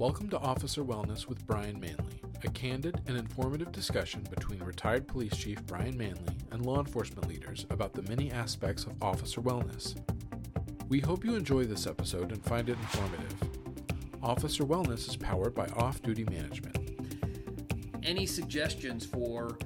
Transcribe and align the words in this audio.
Welcome 0.00 0.30
to 0.30 0.38
Officer 0.38 0.82
Wellness 0.82 1.28
with 1.28 1.46
Brian 1.46 1.78
Manley, 1.78 2.22
a 2.42 2.48
candid 2.48 3.02
and 3.06 3.18
informative 3.18 3.70
discussion 3.70 4.26
between 4.30 4.60
retired 4.60 5.06
police 5.06 5.36
chief 5.36 5.62
Brian 5.66 5.94
Manley 5.94 6.38
and 6.50 6.64
law 6.64 6.78
enforcement 6.78 7.28
leaders 7.28 7.66
about 7.68 7.92
the 7.92 8.00
many 8.04 8.32
aspects 8.32 8.84
of 8.84 8.94
officer 9.02 9.42
wellness. 9.42 10.00
We 10.88 11.00
hope 11.00 11.22
you 11.22 11.34
enjoy 11.34 11.64
this 11.64 11.86
episode 11.86 12.32
and 12.32 12.42
find 12.42 12.70
it 12.70 12.78
informative. 12.80 13.34
Officer 14.22 14.64
Wellness 14.64 15.06
is 15.06 15.16
powered 15.16 15.54
by 15.54 15.66
Off 15.76 16.00
Duty 16.00 16.24
Management. 16.24 16.78
Any 18.02 18.24
suggestions 18.24 19.04
for 19.04 19.58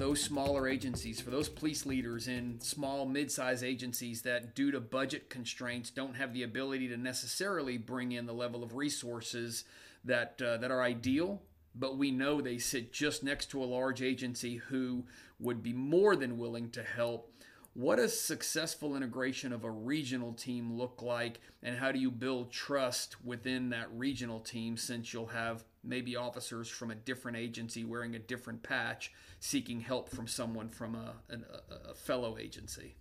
those 0.00 0.22
smaller 0.22 0.66
agencies, 0.66 1.20
for 1.20 1.30
those 1.30 1.48
police 1.48 1.84
leaders 1.84 2.26
in 2.26 2.58
small, 2.60 3.04
mid 3.04 3.30
sized 3.30 3.62
agencies 3.62 4.22
that, 4.22 4.54
due 4.54 4.70
to 4.70 4.80
budget 4.80 5.28
constraints, 5.28 5.90
don't 5.90 6.16
have 6.16 6.32
the 6.32 6.42
ability 6.42 6.88
to 6.88 6.96
necessarily 6.96 7.76
bring 7.76 8.12
in 8.12 8.24
the 8.24 8.32
level 8.32 8.64
of 8.64 8.74
resources 8.74 9.64
that, 10.04 10.40
uh, 10.40 10.56
that 10.56 10.70
are 10.70 10.82
ideal, 10.82 11.42
but 11.74 11.98
we 11.98 12.10
know 12.10 12.40
they 12.40 12.56
sit 12.56 12.92
just 12.92 13.22
next 13.22 13.50
to 13.50 13.62
a 13.62 13.66
large 13.66 14.00
agency 14.00 14.56
who 14.56 15.04
would 15.38 15.62
be 15.62 15.74
more 15.74 16.16
than 16.16 16.38
willing 16.38 16.70
to 16.70 16.82
help. 16.82 17.32
What 17.74 17.96
does 17.96 18.18
successful 18.18 18.96
integration 18.96 19.52
of 19.52 19.64
a 19.64 19.70
regional 19.70 20.32
team 20.32 20.72
look 20.72 21.02
like, 21.02 21.40
and 21.62 21.78
how 21.78 21.92
do 21.92 22.00
you 22.00 22.10
build 22.10 22.50
trust 22.50 23.24
within 23.24 23.70
that 23.70 23.88
regional 23.92 24.40
team 24.40 24.76
since 24.76 25.12
you'll 25.12 25.26
have 25.26 25.64
maybe 25.84 26.16
officers 26.16 26.68
from 26.68 26.90
a 26.90 26.96
different 26.96 27.36
agency 27.36 27.84
wearing 27.84 28.16
a 28.16 28.18
different 28.18 28.62
patch 28.62 29.12
seeking 29.38 29.80
help 29.80 30.08
from 30.08 30.26
someone 30.26 30.68
from 30.68 30.94
a, 30.94 31.14
a, 31.30 31.90
a 31.90 31.94
fellow 31.94 32.36
agency. 32.38 32.96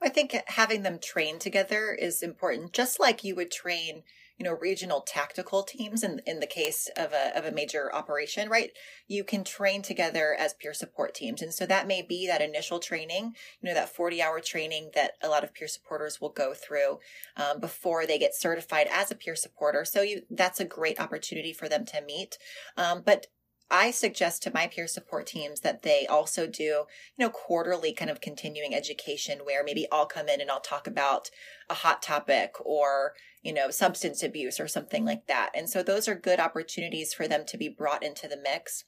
I 0.00 0.10
think 0.10 0.36
having 0.46 0.82
them 0.82 0.98
train 0.98 1.38
together 1.38 1.92
is 1.92 2.22
important, 2.22 2.72
just 2.72 3.00
like 3.00 3.24
you 3.24 3.34
would 3.34 3.50
train, 3.50 4.04
you 4.38 4.44
know, 4.44 4.52
regional 4.52 5.00
tactical 5.00 5.62
teams 5.62 6.02
in, 6.02 6.20
in 6.26 6.40
the 6.40 6.46
case 6.46 6.88
of 6.96 7.12
a, 7.12 7.36
of 7.38 7.44
a 7.44 7.52
major 7.52 7.94
operation, 7.94 8.48
right? 8.48 8.70
You 9.06 9.22
can 9.22 9.44
train 9.44 9.82
together 9.82 10.34
as 10.38 10.54
peer 10.54 10.74
support 10.74 11.14
teams. 11.14 11.40
And 11.40 11.54
so 11.54 11.66
that 11.66 11.86
may 11.86 12.02
be 12.02 12.26
that 12.26 12.42
initial 12.42 12.80
training, 12.80 13.34
you 13.60 13.68
know, 13.68 13.74
that 13.74 13.94
40 13.94 14.20
hour 14.20 14.40
training 14.40 14.90
that 14.94 15.12
a 15.22 15.28
lot 15.28 15.44
of 15.44 15.54
peer 15.54 15.68
supporters 15.68 16.20
will 16.20 16.30
go 16.30 16.52
through 16.52 16.98
um, 17.36 17.60
before 17.60 18.06
they 18.06 18.18
get 18.18 18.34
certified 18.34 18.88
as 18.90 19.10
a 19.10 19.14
peer 19.14 19.36
supporter. 19.36 19.84
So 19.84 20.02
you, 20.02 20.22
that's 20.30 20.60
a 20.60 20.64
great 20.64 20.98
opportunity 20.98 21.52
for 21.52 21.68
them 21.68 21.84
to 21.86 22.02
meet. 22.02 22.36
Um, 22.76 23.02
but 23.04 23.28
I 23.70 23.92
suggest 23.92 24.42
to 24.42 24.52
my 24.52 24.66
peer 24.66 24.86
support 24.86 25.26
teams 25.26 25.60
that 25.60 25.82
they 25.82 26.06
also 26.06 26.46
do, 26.46 26.62
you 26.62 26.86
know, 27.18 27.30
quarterly 27.30 27.92
kind 27.92 28.10
of 28.10 28.20
continuing 28.20 28.74
education 28.74 29.40
where 29.44 29.64
maybe 29.64 29.86
I'll 29.90 30.06
come 30.06 30.28
in 30.28 30.40
and 30.40 30.50
I'll 30.50 30.60
talk 30.60 30.86
about 30.86 31.30
a 31.70 31.74
hot 31.74 32.02
topic 32.02 32.54
or, 32.60 33.14
you 33.44 33.52
know, 33.52 33.70
substance 33.70 34.22
abuse 34.22 34.58
or 34.58 34.66
something 34.66 35.04
like 35.04 35.26
that. 35.26 35.50
And 35.54 35.68
so 35.68 35.82
those 35.82 36.08
are 36.08 36.14
good 36.14 36.40
opportunities 36.40 37.12
for 37.12 37.28
them 37.28 37.44
to 37.46 37.58
be 37.58 37.68
brought 37.68 38.02
into 38.02 38.26
the 38.26 38.38
mix. 38.42 38.84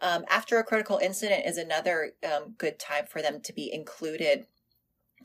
Um, 0.00 0.24
after 0.30 0.58
a 0.58 0.64
critical 0.64 0.98
incident 0.98 1.44
is 1.44 1.58
another 1.58 2.12
um, 2.24 2.54
good 2.56 2.78
time 2.78 3.06
for 3.10 3.20
them 3.20 3.40
to 3.42 3.52
be 3.52 3.70
included 3.70 4.46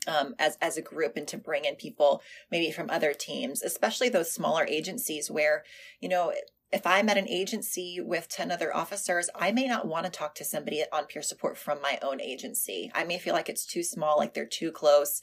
um, 0.08 0.34
as 0.36 0.58
as 0.60 0.76
a 0.76 0.82
group 0.82 1.16
and 1.16 1.28
to 1.28 1.36
bring 1.36 1.64
in 1.64 1.76
people 1.76 2.22
maybe 2.50 2.72
from 2.72 2.90
other 2.90 3.14
teams, 3.14 3.62
especially 3.62 4.08
those 4.08 4.32
smaller 4.32 4.66
agencies 4.66 5.30
where 5.30 5.62
you 6.00 6.08
know 6.08 6.32
if 6.72 6.86
I'm 6.86 7.08
at 7.10 7.18
an 7.18 7.28
agency 7.28 8.00
with 8.00 8.28
10 8.28 8.50
other 8.50 8.74
officers, 8.74 9.28
I 9.34 9.52
may 9.52 9.66
not 9.66 9.86
want 9.86 10.06
to 10.06 10.10
talk 10.10 10.34
to 10.36 10.44
somebody 10.44 10.82
on 10.92 11.04
peer 11.04 11.22
support 11.22 11.58
from 11.58 11.82
my 11.82 11.98
own 12.00 12.20
agency. 12.20 12.90
I 12.94 13.04
may 13.04 13.18
feel 13.18 13.34
like 13.34 13.50
it's 13.50 13.66
too 13.66 13.82
small, 13.82 14.16
like 14.16 14.32
they're 14.32 14.46
too 14.46 14.72
close, 14.72 15.20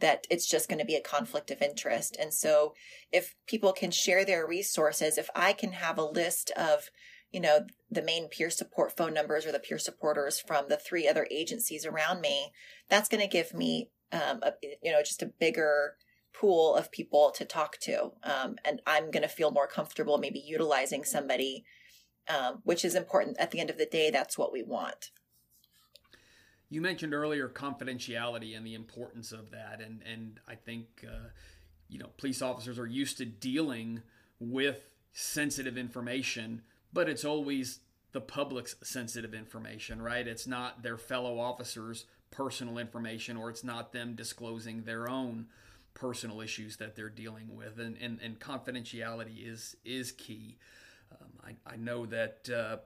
that 0.00 0.26
it's 0.30 0.46
just 0.46 0.68
going 0.68 0.78
to 0.78 0.84
be 0.84 0.96
a 0.96 1.00
conflict 1.00 1.50
of 1.50 1.62
interest. 1.62 2.16
And 2.20 2.34
so 2.34 2.74
if 3.10 3.34
people 3.46 3.72
can 3.72 3.90
share 3.90 4.24
their 4.24 4.46
resources, 4.46 5.16
if 5.16 5.30
I 5.34 5.54
can 5.54 5.72
have 5.72 5.98
a 5.98 6.04
list 6.04 6.50
of 6.50 6.90
you 7.32 7.40
know, 7.40 7.60
the 7.90 8.02
main 8.02 8.28
peer 8.28 8.50
support 8.50 8.96
phone 8.96 9.14
numbers 9.14 9.46
or 9.46 9.52
the 9.52 9.60
peer 9.60 9.78
supporters 9.78 10.40
from 10.40 10.64
the 10.68 10.76
three 10.76 11.08
other 11.08 11.26
agencies 11.30 11.86
around 11.86 12.20
me, 12.20 12.52
that's 12.88 13.08
going 13.08 13.20
to 13.20 13.28
give 13.28 13.54
me, 13.54 13.88
um, 14.12 14.40
a, 14.42 14.52
you 14.82 14.90
know, 14.90 15.00
just 15.00 15.22
a 15.22 15.32
bigger 15.38 15.94
pool 16.32 16.74
of 16.74 16.90
people 16.90 17.30
to 17.32 17.44
talk 17.44 17.78
to. 17.78 18.12
Um, 18.22 18.56
and 18.64 18.80
I'm 18.86 19.10
going 19.10 19.22
to 19.22 19.28
feel 19.28 19.50
more 19.50 19.66
comfortable 19.66 20.18
maybe 20.18 20.38
utilizing 20.38 21.04
somebody, 21.04 21.64
um, 22.28 22.60
which 22.64 22.84
is 22.84 22.94
important. 22.94 23.38
At 23.38 23.50
the 23.50 23.60
end 23.60 23.70
of 23.70 23.78
the 23.78 23.86
day, 23.86 24.10
that's 24.10 24.38
what 24.38 24.52
we 24.52 24.62
want. 24.62 25.10
You 26.68 26.80
mentioned 26.80 27.12
earlier 27.12 27.48
confidentiality 27.48 28.56
and 28.56 28.64
the 28.64 28.74
importance 28.74 29.32
of 29.32 29.50
that. 29.50 29.80
And, 29.80 30.02
and 30.10 30.38
I 30.48 30.54
think, 30.54 31.04
uh, 31.04 31.30
you 31.88 31.98
know, 31.98 32.10
police 32.16 32.42
officers 32.42 32.78
are 32.78 32.86
used 32.86 33.18
to 33.18 33.24
dealing 33.24 34.02
with 34.38 34.78
sensitive 35.12 35.76
information, 35.76 36.62
but 36.92 37.08
it's 37.08 37.24
always 37.24 37.80
the 38.12 38.20
public's 38.20 38.76
sensitive 38.82 39.34
information, 39.34 40.00
right? 40.00 40.26
It's 40.26 40.46
not 40.46 40.82
their 40.82 40.96
fellow 40.96 41.38
officers' 41.38 42.06
personal 42.30 42.78
information 42.78 43.36
or 43.36 43.50
it's 43.50 43.64
not 43.64 43.92
them 43.92 44.14
disclosing 44.14 44.82
their 44.82 45.08
own 45.08 45.46
personal 46.00 46.40
issues 46.40 46.78
that 46.78 46.96
they're 46.96 47.10
dealing 47.10 47.54
with, 47.54 47.78
and, 47.78 47.96
and, 48.00 48.18
and 48.22 48.40
confidentiality 48.40 49.46
is 49.46 49.76
is 49.84 50.12
key. 50.12 50.56
Um, 51.12 51.28
I, 51.44 51.74
I 51.74 51.76
know 51.76 52.06
that 52.06 52.48
uh, 52.48 52.78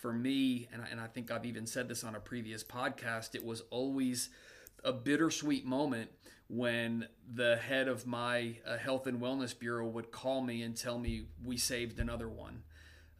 for 0.00 0.12
me, 0.12 0.68
and 0.72 0.80
I, 0.80 0.86
and 0.90 0.98
I 0.98 1.06
think 1.06 1.30
I've 1.30 1.44
even 1.44 1.66
said 1.66 1.86
this 1.86 2.02
on 2.02 2.14
a 2.14 2.20
previous 2.20 2.64
podcast, 2.64 3.34
it 3.34 3.44
was 3.44 3.62
always 3.70 4.30
a 4.82 4.92
bittersweet 4.92 5.66
moment 5.66 6.10
when 6.48 7.06
the 7.34 7.56
head 7.56 7.88
of 7.88 8.06
my 8.06 8.56
uh, 8.66 8.78
health 8.78 9.06
and 9.06 9.20
wellness 9.20 9.56
bureau 9.56 9.86
would 9.86 10.10
call 10.10 10.40
me 10.40 10.62
and 10.62 10.76
tell 10.76 10.98
me 10.98 11.26
we 11.44 11.58
saved 11.58 11.98
another 11.98 12.28
one. 12.28 12.62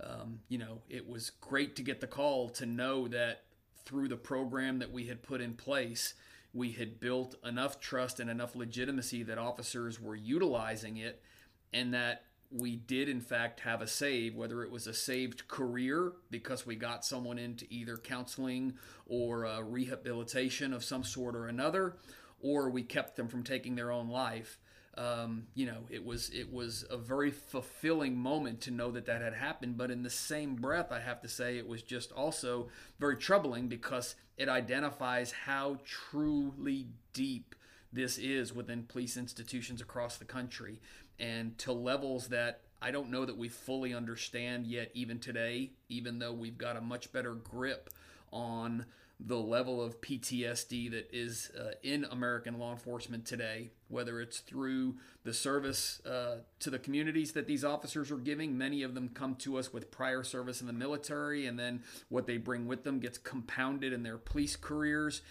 Um, 0.02 0.40
you 0.48 0.58
know, 0.58 0.80
it 0.88 1.06
was 1.06 1.30
great 1.30 1.76
to 1.76 1.82
get 1.82 2.00
the 2.00 2.06
call 2.06 2.48
to 2.50 2.66
know 2.66 3.06
that 3.08 3.44
through 3.84 4.08
the 4.08 4.16
program 4.16 4.78
that 4.78 4.90
we 4.90 5.06
had 5.06 5.22
put 5.22 5.40
in 5.40 5.54
place, 5.54 6.14
we 6.52 6.72
had 6.72 7.00
built 7.00 7.34
enough 7.44 7.80
trust 7.80 8.20
and 8.20 8.28
enough 8.28 8.54
legitimacy 8.54 9.22
that 9.22 9.38
officers 9.38 10.00
were 10.00 10.16
utilizing 10.16 10.98
it 10.98 11.22
and 11.72 11.94
that 11.94 12.24
we 12.50 12.76
did 12.76 13.08
in 13.08 13.20
fact 13.20 13.60
have 13.60 13.80
a 13.80 13.86
save 13.86 14.34
whether 14.34 14.62
it 14.62 14.70
was 14.70 14.86
a 14.86 14.92
saved 14.92 15.48
career 15.48 16.12
because 16.30 16.66
we 16.66 16.76
got 16.76 17.04
someone 17.04 17.38
into 17.38 17.66
either 17.70 17.96
counseling 17.96 18.74
or 19.06 19.46
rehabilitation 19.64 20.72
of 20.74 20.84
some 20.84 21.02
sort 21.02 21.34
or 21.34 21.46
another 21.46 21.96
or 22.40 22.69
we 22.69 22.82
kept 22.82 23.16
them 23.16 23.28
from 23.28 23.42
taking 23.42 23.74
their 23.74 23.90
own 23.90 24.08
life 24.08 24.58
um, 24.98 25.47
you 25.54 25.64
know, 25.64 25.84
it 25.88 26.04
was 26.04 26.30
it 26.30 26.53
was 26.53 26.84
a 26.91 26.98
very 26.98 27.30
fulfilling 27.30 28.16
moment 28.16 28.60
to 28.62 28.70
know 28.70 28.91
that 28.91 29.06
that 29.06 29.22
had 29.22 29.34
happened. 29.34 29.78
But 29.78 29.91
in 29.91 30.03
the 30.03 30.10
same 30.10 30.56
breath, 30.56 30.92
I 30.92 31.00
have 31.00 31.22
to 31.22 31.28
say 31.28 31.56
it 31.56 31.66
was 31.66 31.82
just 31.82 32.12
also 32.12 32.69
very 32.98 33.16
troubling 33.16 33.69
because 33.69 34.16
it 34.36 34.48
identifies 34.48 35.32
how 35.32 35.78
truly 35.84 36.88
deep 37.12 37.54
this 37.92 38.19
is 38.19 38.54
within 38.54 38.84
police 38.84 39.16
institutions 39.16 39.81
across 39.81 40.16
the 40.19 40.25
country, 40.25 40.81
and 41.19 41.56
to 41.58 41.72
levels 41.72 42.28
that 42.28 42.60
I 42.82 42.91
don't 42.91 43.10
know 43.10 43.25
that 43.25 43.38
we 43.38 43.48
fully 43.48 43.94
understand 43.94 44.66
yet, 44.66 44.91
even 44.92 45.20
today. 45.20 45.70
Even 45.88 46.19
though 46.19 46.32
we've 46.32 46.58
got 46.58 46.76
a 46.76 46.82
much 46.82 47.12
better 47.12 47.34
grip 47.34 47.88
on 48.31 48.86
the 49.25 49.38
level 49.38 49.81
of 49.81 50.00
PTSD 50.00 50.91
that 50.91 51.09
is 51.12 51.50
uh, 51.59 51.72
in 51.83 52.05
American 52.10 52.59
law 52.59 52.72
enforcement 52.72 53.25
today, 53.25 53.71
whether 53.88 54.21
it's 54.21 54.41
through 54.41 54.97
the 55.22 55.33
service 55.33 56.00
uh, 56.05 56.38
to 56.59 56.71
the 56.71 56.78
communities 56.78 57.32
that 57.32 57.47
these 57.47 57.65
officers 57.65 58.11
are 58.11 58.16
giving. 58.16 58.59
Many 58.59 58.82
of 58.82 58.94
them 58.94 59.09
come 59.09 59.37
to 59.37 59.59
us 59.59 59.72
with 59.72 59.91
prior 59.93 60.25
service 60.25 60.61
in 60.61 60.66
the 60.66 60.72
military, 60.72 61.47
and 61.47 61.59
then 61.59 61.82
what 62.09 62.27
they 62.27 62.37
bring 62.37 62.66
with 62.66 62.82
them 62.82 62.99
gets 62.99 63.19
compounded 63.19 63.93
in 63.93 64.03
their 64.03 64.19
police 64.19 64.56
careers. 64.56 65.22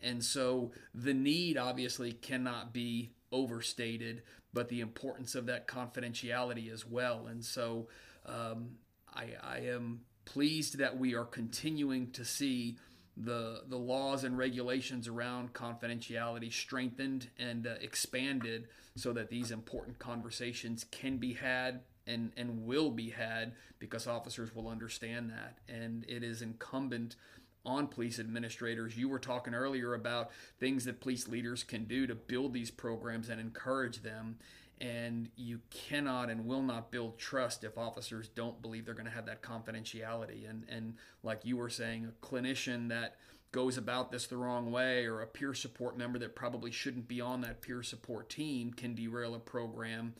And 0.00 0.24
so 0.24 0.70
the 0.94 1.14
need 1.14 1.58
obviously 1.58 2.12
cannot 2.12 2.72
be 2.72 3.10
overstated, 3.32 4.22
but 4.52 4.68
the 4.68 4.80
importance 4.80 5.34
of 5.34 5.46
that 5.46 5.66
confidentiality 5.66 6.72
as 6.72 6.86
well. 6.86 7.26
And 7.28 7.44
so 7.44 7.88
um, 8.26 8.76
I, 9.12 9.30
I 9.42 9.58
am 9.66 10.02
pleased 10.24 10.78
that 10.78 10.96
we 10.96 11.14
are 11.14 11.24
continuing 11.24 12.12
to 12.12 12.24
see 12.24 12.76
the 13.24 13.62
the 13.68 13.76
laws 13.76 14.24
and 14.24 14.36
regulations 14.38 15.06
around 15.06 15.52
confidentiality 15.52 16.52
strengthened 16.52 17.28
and 17.38 17.66
uh, 17.66 17.74
expanded 17.80 18.68
so 18.96 19.12
that 19.12 19.30
these 19.30 19.50
important 19.50 19.98
conversations 19.98 20.84
can 20.90 21.18
be 21.18 21.34
had 21.34 21.80
and 22.06 22.32
and 22.36 22.64
will 22.64 22.90
be 22.90 23.10
had 23.10 23.52
because 23.78 24.06
officers 24.06 24.54
will 24.54 24.68
understand 24.68 25.30
that. 25.30 25.58
And 25.68 26.04
it 26.08 26.22
is 26.22 26.42
incumbent 26.42 27.16
on 27.64 27.86
police 27.86 28.18
administrators. 28.18 28.96
You 28.96 29.08
were 29.08 29.18
talking 29.18 29.54
earlier 29.54 29.94
about 29.94 30.30
things 30.58 30.84
that 30.86 31.00
police 31.00 31.28
leaders 31.28 31.62
can 31.62 31.84
do 31.84 32.06
to 32.06 32.14
build 32.14 32.54
these 32.54 32.70
programs 32.70 33.28
and 33.28 33.40
encourage 33.40 34.02
them 34.02 34.38
and 34.80 35.28
you 35.36 35.60
cannot 35.70 36.30
and 36.30 36.46
will 36.46 36.62
not 36.62 36.90
build 36.90 37.18
trust 37.18 37.64
if 37.64 37.76
officers 37.76 38.28
don't 38.28 38.62
believe 38.62 38.84
they're 38.84 38.94
going 38.94 39.06
to 39.06 39.12
have 39.12 39.26
that 39.26 39.42
confidentiality 39.42 40.48
and 40.48 40.64
and 40.68 40.94
like 41.22 41.40
you 41.44 41.56
were 41.56 41.68
saying 41.68 42.06
a 42.06 42.26
clinician 42.26 42.88
that 42.88 43.16
goes 43.52 43.76
about 43.76 44.10
this 44.10 44.26
the 44.26 44.36
wrong 44.36 44.70
way 44.70 45.06
or 45.06 45.20
a 45.20 45.26
peer 45.26 45.52
support 45.52 45.98
member 45.98 46.18
that 46.18 46.34
probably 46.34 46.70
shouldn't 46.70 47.08
be 47.08 47.20
on 47.20 47.40
that 47.40 47.60
peer 47.60 47.82
support 47.82 48.30
team 48.30 48.72
can 48.72 48.94
derail 48.94 49.34
a 49.34 49.38
program 49.38 50.14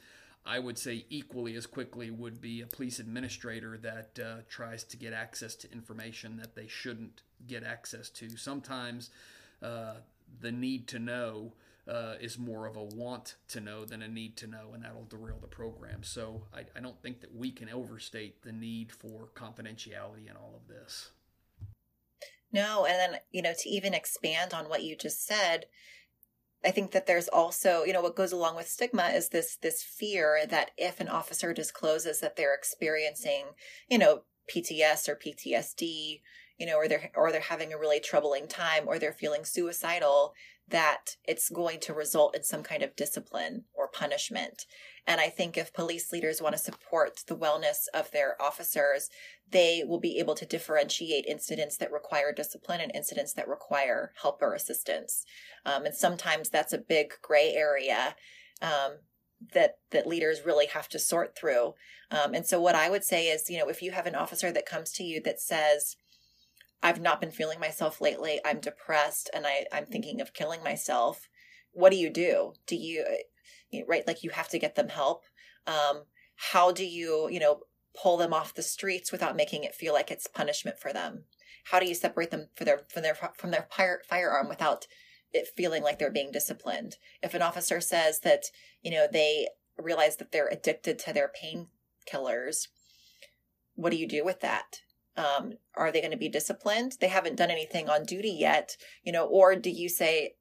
I 0.45 0.59
would 0.59 0.79
say 0.79 1.05
equally 1.11 1.55
as 1.55 1.67
quickly 1.67 2.11
would 2.11 2.41
be 2.41 2.63
a 2.63 2.67
police 2.67 2.99
administrator 2.99 3.77
that 3.79 4.19
uh, 4.19 4.43
tries 4.49 4.85
to 4.85 4.97
get 4.97 5.13
access 5.13 5.55
to 5.57 5.73
information 5.73 6.39
that 6.39 6.55
they 6.55 6.67
shouldn't 6.67 7.23
get 7.47 7.63
access 7.63 8.09
to. 8.11 8.37
Sometimes 8.37 9.11
uh, 9.63 9.97
the 10.41 10.51
need 10.51 10.89
to 10.89 10.99
know 10.99 11.53
uh, 11.89 12.15
is 12.21 12.39
more 12.39 12.67
of 12.67 12.77
a 12.77 12.83
want 12.83 13.37
to 13.49 13.61
know 13.61 13.85
than 13.85 14.03
a 14.03 14.09
need 14.09 14.37
to 14.39 14.47
know, 14.47 14.71
and 14.75 14.85
that'll 14.85 15.05
derail 15.05 15.39
the 15.41 15.49
program. 15.49 16.03
So 16.03 16.47
I, 16.55 16.65
I 16.77 16.81
don't 16.81 17.01
think 17.03 17.21
that 17.21 17.35
we 17.35 17.51
can 17.51 17.69
overstate 17.69 18.43
the 18.43 18.53
need 18.53 18.93
for 18.93 19.29
confidentiality 19.35 20.29
in 20.29 20.37
all 20.37 20.55
of 20.61 20.69
this. 20.69 21.11
No, 22.53 22.85
and 22.85 22.97
then, 22.97 23.21
you 23.31 23.43
know, 23.43 23.53
to 23.57 23.69
even 23.69 23.95
expand 23.95 24.53
on 24.53 24.69
what 24.69 24.83
you 24.83 24.97
just 24.97 25.25
said, 25.25 25.67
I 26.65 26.71
think 26.71 26.91
that 26.91 27.07
there's 27.07 27.29
also, 27.29 27.85
you 27.85 27.93
know, 27.93 28.03
what 28.03 28.17
goes 28.17 28.33
along 28.33 28.57
with 28.57 28.69
stigma 28.69 29.09
is 29.15 29.31
this 29.31 29.57
this 29.57 29.83
fear 29.83 30.45
that 30.49 30.73
if 30.77 31.01
an 31.01 31.09
officer 31.09 31.55
discloses 31.55 32.21
that 32.21 32.37
they're 32.37 32.55
experiencing, 32.55 33.45
you 33.89 33.99
know, 33.99 34.23
PTS 34.55 35.09
or 35.09 35.17
PTSD, 35.17 36.21
you 36.59 36.67
know, 36.67 36.77
or 36.77 36.87
they're 36.87 37.11
or 37.15 37.33
they're 37.33 37.41
having 37.41 37.73
a 37.73 37.79
really 37.79 38.01
troubling 38.01 38.47
time 38.47 38.85
or 38.87 38.99
they're 38.99 39.13
feeling 39.13 39.45
suicidal, 39.45 40.35
that 40.71 41.17
it's 41.25 41.51
going 41.51 41.81
to 41.81 41.93
result 41.93 42.35
in 42.35 42.43
some 42.43 42.63
kind 42.63 42.83
of 42.83 42.97
discipline 42.97 43.65
or 43.75 43.89
punishment. 43.89 44.67
And 45.07 45.21
I 45.21 45.29
think 45.29 45.57
if 45.57 45.73
police 45.73 46.13
leaders 46.13 46.41
want 46.41 46.55
to 46.55 46.63
support 46.63 47.21
the 47.27 47.37
wellness 47.37 47.87
of 47.93 48.11
their 48.11 48.41
officers, 48.41 49.11
they 49.51 49.83
will 49.87 50.01
be 50.01 50.19
able 50.19 50.35
to 50.37 50.47
differentiate 50.47 51.27
incidents 51.27 51.77
that 51.79 51.93
require 51.93 52.33
discipline 52.33 52.81
and 52.81 52.93
incidents 52.95 53.33
that 53.35 53.49
require 53.49 54.13
help 54.23 54.41
or 54.43 54.55
assistance. 54.55 55.25
Um, 55.67 55.85
and 55.87 55.95
sometimes 55.95 56.49
that's 56.49 56.73
a 56.73 56.79
big 56.79 57.13
gray 57.23 57.53
area 57.55 58.15
um, 58.63 58.99
that 59.55 59.79
that 59.91 60.07
leaders 60.07 60.45
really 60.45 60.67
have 60.67 60.89
to 60.91 60.99
sort 60.99 61.37
through. 61.37 61.75
Um, 62.11 62.35
and 62.35 62.47
so, 62.47 62.61
what 62.61 62.75
I 62.75 62.91
would 62.91 63.05
say 63.05 63.29
is, 63.29 63.49
you 63.49 63.59
know, 63.59 63.69
if 63.69 63.83
you 63.83 63.93
have 63.93 64.07
an 64.07 64.15
officer 64.15 64.53
that 64.53 64.67
comes 64.67 64.93
to 64.93 65.05
you 65.05 65.21
that 65.23 65.41
says, 65.41 65.97
I've 66.83 67.01
not 67.01 67.21
been 67.21 67.31
feeling 67.31 67.61
myself 67.61 68.01
lately. 68.01 68.41
I'm 68.45 68.61
depressed 68.61 69.31
and 69.35 69.47
I, 69.47 69.67
I'm 69.73 69.87
thinking 69.87 70.21
of 70.21 70.33
killing 70.33 70.63
myself. 70.63 71.29
What 71.73 71.91
do 71.91 71.97
you 71.97 72.11
do? 72.11 72.55
Do 72.67 72.77
you, 72.77 73.05
right? 73.87 74.07
Like 74.07 74.25
you 74.25 74.31
have 74.31 74.49
to 74.49 74.59
get 74.59 74.75
them 74.75 74.89
help. 74.89 75.25
Um, 75.67 76.05
how 76.37 76.73
do 76.73 76.85
you, 76.85 77.29
you 77.31 77.39
know, 77.39 77.61
pull 77.95 78.17
them 78.17 78.33
off 78.33 78.55
the 78.55 78.63
streets 78.63 79.13
without 79.13 79.37
making 79.37 79.65
it 79.65 79.75
feel 79.75 79.93
like 79.93 80.11
it's 80.11 80.27
punishment 80.27 80.79
for 80.79 80.93
them? 80.93 81.25
How 81.65 81.79
do 81.81 81.87
you 81.87 81.95
separate 81.95 82.31
them 82.31 82.49
from 82.55 82.65
their, 82.65 82.81
from 82.89 83.03
their, 83.03 83.15
from 83.15 83.51
their 83.51 83.67
fire, 83.71 84.01
firearm 84.09 84.49
without 84.49 84.87
it 85.33 85.49
feeling 85.57 85.83
like 85.83 85.99
they're 85.99 86.11
being 86.11 86.33
disciplined? 86.33 86.97
If 87.23 87.35
an 87.35 87.43
officer 87.43 87.81
says 87.81 88.21
that, 88.21 88.45
you 88.83 88.91
know, 88.91 89.07
they 89.11 89.49
realize 89.77 90.17
that 90.17 90.33
they're 90.33 90.49
addicted 90.49 90.99
to 91.01 91.13
their 91.13 91.31
painkillers, 91.31 92.69
what 93.75 93.91
do 93.91 93.97
you 93.97 94.09
do 94.09 94.25
with 94.25 94.41
that? 94.41 94.81
Um, 95.17 95.55
are 95.75 95.93
they 95.93 96.01
going 96.01 96.13
to 96.13 96.17
be 96.17 96.29
disciplined? 96.29 96.97
They 97.01 97.09
haven't 97.09 97.37
done 97.37 97.51
anything 97.51 97.89
on 97.89 98.05
duty 98.05 98.31
yet 98.31 98.77
you 99.05 99.13
know 99.13 99.27
or 99.27 99.57
do 99.57 99.71
you 99.71 99.89
say 99.89 100.35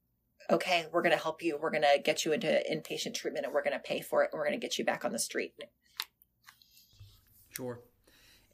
okay 0.50 0.88
we're 0.92 1.02
going 1.02 1.16
to 1.16 1.22
help 1.22 1.42
you. 1.42 1.58
We're 1.62 1.72
going 1.72 1.84
to 1.84 2.02
get 2.04 2.26
you 2.26 2.32
into 2.32 2.48
inpatient 2.48 3.14
treatment 3.14 3.46
and 3.46 3.54
we're 3.54 3.64
going 3.64 3.74
to 3.74 3.80
pay 3.80 4.02
for 4.02 4.24
it 4.24 4.30
and 4.32 4.40
we're 4.40 4.46
going 4.46 4.60
to 4.60 4.66
get 4.66 4.78
you 4.78 4.86
back 4.86 5.06
on 5.06 5.12
the 5.12 5.20
street. 5.20 5.54
Sure. 7.52 7.80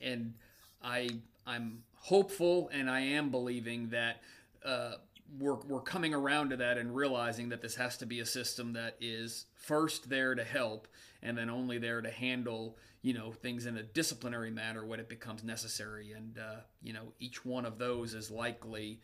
And 0.02 0.34
i 0.82 1.10
i'm 1.48 1.84
hopeful 1.96 2.70
and 2.72 2.90
i 2.90 3.00
am 3.00 3.30
believing 3.30 3.90
that 3.90 4.22
uh, 4.64 4.94
we're, 5.40 5.58
we're 5.68 5.82
coming 5.82 6.14
around 6.14 6.50
to 6.50 6.58
that 6.58 6.78
and 6.78 6.96
realizing 6.96 7.50
that 7.50 7.62
this 7.62 7.76
has 7.76 7.98
to 7.98 8.06
be 8.06 8.20
a 8.20 8.26
system 8.26 8.74
that 8.74 8.96
is 9.00 9.46
first 9.56 10.10
there 10.10 10.34
to 10.36 10.44
help 10.44 10.88
and 11.26 11.38
then 11.38 11.50
only 11.50 11.78
there 11.78 12.02
to 12.02 12.10
handle 12.10 12.78
you 13.02 13.14
know 13.14 13.32
things 13.32 13.66
in 13.66 13.78
a 13.78 13.84
disciplinary 13.84 14.52
manner 14.52 14.86
when 14.86 15.00
it 15.00 15.10
becomes 15.10 15.44
necessary. 15.44 16.12
And 16.12 16.38
uh, 16.38 16.62
you 16.82 16.94
know 16.94 17.14
each 17.20 17.46
one 17.46 17.66
of 17.66 17.78
those 17.78 18.14
is 18.14 18.32
likely 18.32 19.02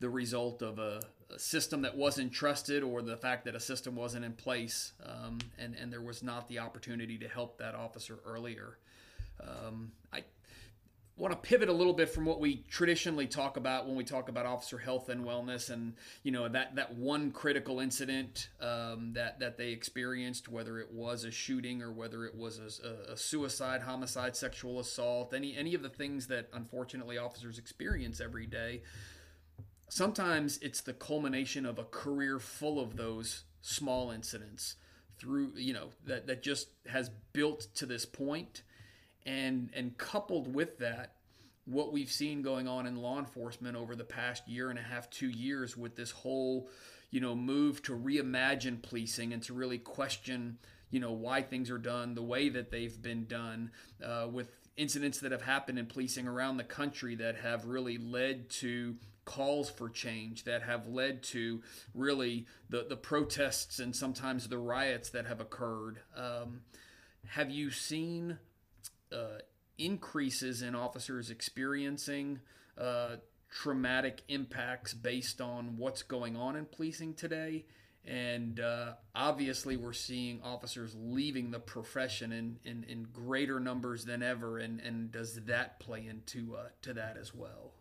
the 0.00 0.08
result 0.08 0.60
of 0.62 0.78
a, 0.78 1.00
a, 1.30 1.38
system 1.38 1.82
that 1.82 1.96
wasn't 1.96 2.32
trusted 2.32 2.82
or 2.82 3.00
the 3.00 3.16
fact 3.16 3.44
that 3.44 3.54
a 3.54 3.60
system 3.60 3.94
wasn't 3.94 4.24
in 4.24 4.32
place 4.32 4.92
um, 5.06 5.38
and 5.58 5.76
and 5.80 5.92
there 5.92 6.00
was 6.00 6.22
not 6.22 6.48
the 6.48 6.58
opportunity 6.58 7.16
to 7.18 7.28
help 7.28 7.58
that 7.58 7.74
officer 7.74 8.18
earlier. 8.26 8.78
Um, 9.40 9.92
I 10.12 10.24
want 11.16 11.32
to 11.32 11.48
pivot 11.48 11.68
a 11.68 11.72
little 11.72 11.92
bit 11.92 12.08
from 12.08 12.24
what 12.24 12.40
we 12.40 12.64
traditionally 12.68 13.26
talk 13.26 13.56
about 13.56 13.86
when 13.86 13.94
we 13.94 14.02
talk 14.02 14.28
about 14.28 14.46
officer 14.46 14.78
health 14.78 15.08
and 15.08 15.24
wellness 15.24 15.70
and 15.70 15.94
you 16.24 16.32
know 16.32 16.48
that 16.48 16.74
that 16.74 16.94
one 16.94 17.30
critical 17.30 17.78
incident 17.78 18.48
um, 18.60 19.12
that 19.12 19.38
that 19.38 19.56
they 19.56 19.68
experienced 19.68 20.48
whether 20.48 20.80
it 20.80 20.90
was 20.92 21.24
a 21.24 21.30
shooting 21.30 21.82
or 21.82 21.92
whether 21.92 22.24
it 22.24 22.34
was 22.34 22.58
a, 22.58 23.12
a, 23.12 23.16
suicide 23.16 23.82
homicide 23.82 24.34
sexual 24.34 24.80
assault 24.80 25.32
any 25.32 25.56
any 25.56 25.74
of 25.74 25.82
the 25.82 25.88
things 25.88 26.26
that 26.26 26.48
unfortunately 26.52 27.16
officers 27.16 27.58
experience 27.58 28.20
every 28.20 28.46
day 28.46 28.82
sometimes 29.88 30.58
it's 30.58 30.80
the 30.80 30.92
culmination 30.92 31.64
of 31.64 31.78
a 31.78 31.84
career 31.84 32.40
full 32.40 32.80
of 32.80 32.96
those 32.96 33.44
small 33.62 34.10
incidents 34.10 34.74
through 35.16 35.52
you 35.54 35.72
know 35.72 35.90
that 36.04 36.26
that 36.26 36.42
just 36.42 36.70
has 36.88 37.08
built 37.32 37.68
to 37.74 37.86
this 37.86 38.04
point 38.04 38.62
and 39.26 39.70
and 39.74 39.96
coupled 39.98 40.52
with 40.52 40.78
that 40.78 41.14
what 41.66 41.92
we've 41.92 42.10
seen 42.10 42.42
going 42.42 42.68
on 42.68 42.86
in 42.86 42.96
law 42.96 43.18
enforcement 43.18 43.76
over 43.76 43.96
the 43.96 44.04
past 44.04 44.46
year 44.46 44.68
and 44.70 44.78
a 44.78 44.82
half 44.82 45.08
two 45.08 45.28
years 45.28 45.76
with 45.76 45.96
this 45.96 46.10
whole 46.10 46.68
you 47.10 47.20
know 47.20 47.34
move 47.34 47.82
to 47.82 47.92
reimagine 47.92 48.82
policing 48.82 49.32
and 49.32 49.42
to 49.42 49.54
really 49.54 49.78
question 49.78 50.58
you 50.90 51.00
know 51.00 51.12
why 51.12 51.42
things 51.42 51.70
are 51.70 51.78
done 51.78 52.14
the 52.14 52.22
way 52.22 52.48
that 52.48 52.70
they've 52.70 53.00
been 53.00 53.24
done 53.26 53.70
uh, 54.04 54.26
with 54.30 54.48
incidents 54.76 55.20
that 55.20 55.32
have 55.32 55.42
happened 55.42 55.78
in 55.78 55.86
policing 55.86 56.26
around 56.26 56.56
the 56.56 56.64
country 56.64 57.14
that 57.14 57.36
have 57.36 57.64
really 57.64 57.96
led 57.96 58.50
to 58.50 58.96
calls 59.24 59.70
for 59.70 59.88
change 59.88 60.44
that 60.44 60.62
have 60.62 60.86
led 60.86 61.22
to 61.22 61.62
really 61.94 62.46
the, 62.68 62.84
the 62.88 62.96
protests 62.96 63.78
and 63.78 63.94
sometimes 63.94 64.48
the 64.48 64.58
riots 64.58 65.10
that 65.10 65.26
have 65.26 65.40
occurred. 65.40 66.00
Um, 66.16 66.60
have 67.28 67.50
you 67.50 67.70
seen 67.70 68.38
uh, 69.14 69.38
increases 69.78 70.62
in 70.62 70.74
officers 70.74 71.30
experiencing 71.30 72.40
uh, 72.78 73.16
traumatic 73.50 74.22
impacts 74.28 74.94
based 74.94 75.40
on 75.40 75.76
what's 75.76 76.02
going 76.02 76.36
on 76.36 76.56
in 76.56 76.66
policing 76.66 77.14
today. 77.14 77.64
And 78.06 78.60
uh, 78.60 78.94
obviously, 79.14 79.76
we're 79.76 79.94
seeing 79.94 80.42
officers 80.42 80.94
leaving 80.98 81.50
the 81.50 81.60
profession 81.60 82.32
in, 82.32 82.58
in, 82.64 82.84
in, 82.84 83.04
greater 83.04 83.58
numbers 83.58 84.04
than 84.04 84.22
ever. 84.22 84.58
And, 84.58 84.78
and 84.80 85.10
does 85.10 85.36
that 85.46 85.80
play 85.80 86.06
into 86.06 86.54
uh, 86.54 86.68
to 86.82 86.92
that 86.94 87.16
as 87.18 87.34
well? 87.34 87.73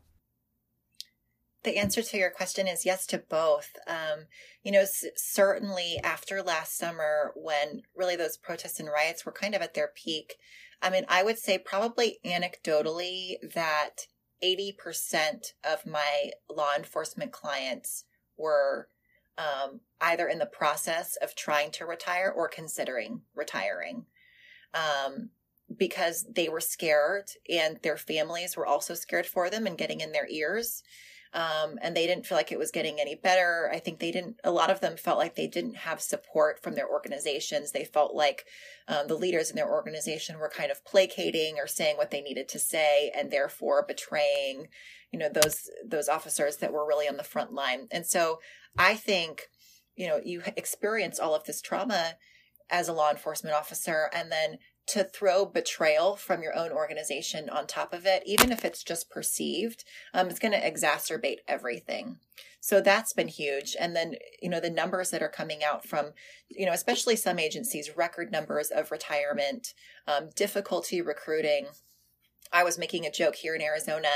The 1.64 1.78
answer 1.78 2.02
to 2.02 2.18
your 2.18 2.30
question 2.30 2.68
is 2.68 2.86
yes 2.86 3.06
to 3.08 3.18
both. 3.18 3.72
Um, 3.88 4.26
you 4.64 4.72
know, 4.72 4.82
s- 4.82 5.06
certainly 5.16 5.98
after 6.04 6.44
last 6.44 6.78
summer, 6.78 7.32
when 7.36 7.84
really 7.96 8.18
those 8.18 8.38
protests 8.38 8.80
and 8.80 8.90
riots 8.90 9.26
were 9.26 9.32
kind 9.32 9.56
of 9.56 9.62
at 9.62 9.74
their 9.74 9.92
peak, 9.96 10.36
I 10.82 10.90
mean, 10.90 11.06
I 11.08 11.24
would 11.24 11.40
say 11.40 11.58
probably 11.58 12.20
anecdotally 12.26 13.36
that 13.54 14.08
80% 14.44 15.54
of 15.64 15.86
my 15.86 16.32
law 16.50 16.72
enforcement 16.76 17.32
clients 17.32 18.04
were 18.38 18.90
um, 19.38 19.80
either 20.02 20.28
in 20.28 20.40
the 20.40 20.46
process 20.46 21.16
of 21.22 21.34
trying 21.34 21.72
to 21.72 21.86
retire 21.86 22.32
or 22.36 22.50
considering 22.50 23.22
retiring 23.34 24.06
um, 24.74 25.30
because 25.76 26.26
they 26.30 26.50
were 26.50 26.60
scared 26.60 27.30
and 27.50 27.80
their 27.82 27.98
families 27.98 28.58
were 28.58 28.66
also 28.66 28.94
scared 28.94 29.26
for 29.26 29.50
them 29.50 29.66
and 29.66 29.78
getting 29.78 30.02
in 30.02 30.12
their 30.12 30.28
ears 30.28 30.84
um, 31.34 31.80
and 31.82 31.96
they 31.96 32.06
didn't 32.06 32.28
feel 32.28 32.38
like 32.38 32.52
it 32.52 32.60
was 32.60 32.70
getting 32.70 33.00
any 33.00 33.16
better. 33.16 33.70
I 33.74 33.80
think 33.80 34.00
they 34.00 34.12
didn't, 34.12 34.40
a 34.44 34.52
lot 34.52 34.70
of 34.70 34.82
them 34.82 34.98
felt 34.98 35.18
like 35.18 35.36
they 35.36 35.48
didn't 35.48 35.78
have 35.78 36.00
support 36.00 36.62
from 36.62 36.76
their 36.76 36.88
organizations. 36.88 37.72
They 37.72 37.86
felt 37.86 38.14
like 38.14 38.46
um, 38.88 39.08
the 39.08 39.16
leaders 39.16 39.50
in 39.50 39.56
their 39.56 39.70
organization 39.70 40.38
were 40.38 40.50
kind 40.50 40.70
of 40.70 40.86
placating 40.86 41.56
or 41.58 41.66
saying 41.66 41.98
what 41.98 42.12
they 42.12 42.22
needed 42.22 42.48
to 42.50 42.60
say 42.60 43.12
and 43.18 43.32
therefore 43.32 43.84
betraying, 43.88 44.68
you 45.12 45.18
know, 45.18 45.30
those, 45.30 45.70
those 45.84 46.08
officers 46.08 46.58
that 46.58 46.72
were 46.72 46.88
really 46.88 47.08
on 47.08 47.18
the 47.18 47.24
front 47.24 47.52
line. 47.52 47.88
And 47.90 48.06
so 48.06 48.40
I 48.78 48.94
think, 48.94 49.50
you 49.96 50.08
know, 50.08 50.20
you 50.24 50.44
experience 50.56 51.20
all 51.20 51.34
of 51.34 51.46
this 51.46 51.62
trauma 51.62 52.16
as 52.70 52.88
a 52.88 52.94
law 52.94 53.10
enforcement 53.10 53.56
officer 53.56 54.10
and 54.14 54.32
then 54.32 54.58
to 54.86 55.04
throw 55.04 55.46
betrayal 55.46 56.16
from 56.16 56.42
your 56.42 56.56
own 56.56 56.72
organization 56.72 57.50
on 57.50 57.66
top 57.66 57.94
of 57.94 58.06
it, 58.06 58.24
even 58.26 58.52
if 58.52 58.66
it's 58.66 58.84
just 58.84 59.10
perceived, 59.10 59.86
um, 60.14 60.28
it's 60.28 60.40
going 60.40 60.52
to 60.52 60.60
exacerbate 60.60 61.38
everything. 61.48 62.18
So 62.60 62.82
that's 62.82 63.14
been 63.14 63.28
huge. 63.28 63.76
And 63.80 63.96
then, 63.96 64.16
you 64.42 64.50
know, 64.50 64.60
the 64.60 64.70
numbers 64.70 65.10
that 65.12 65.22
are 65.22 65.30
coming 65.30 65.64
out 65.64 65.86
from, 65.86 66.12
you 66.50 66.66
know, 66.66 66.72
especially 66.74 67.16
some 67.16 67.40
agencies, 67.40 67.96
record 67.96 68.32
numbers 68.32 68.72
of 68.72 68.92
retirement, 68.92 69.74
um, 70.08 70.30
difficulty 70.36 71.02
recruiting. 71.02 71.68
I 72.54 72.64
was 72.64 72.78
making 72.78 73.06
a 73.06 73.12
joke 73.12 73.36
here 73.36 73.56
in 73.56 73.62
Arizona 73.62 74.10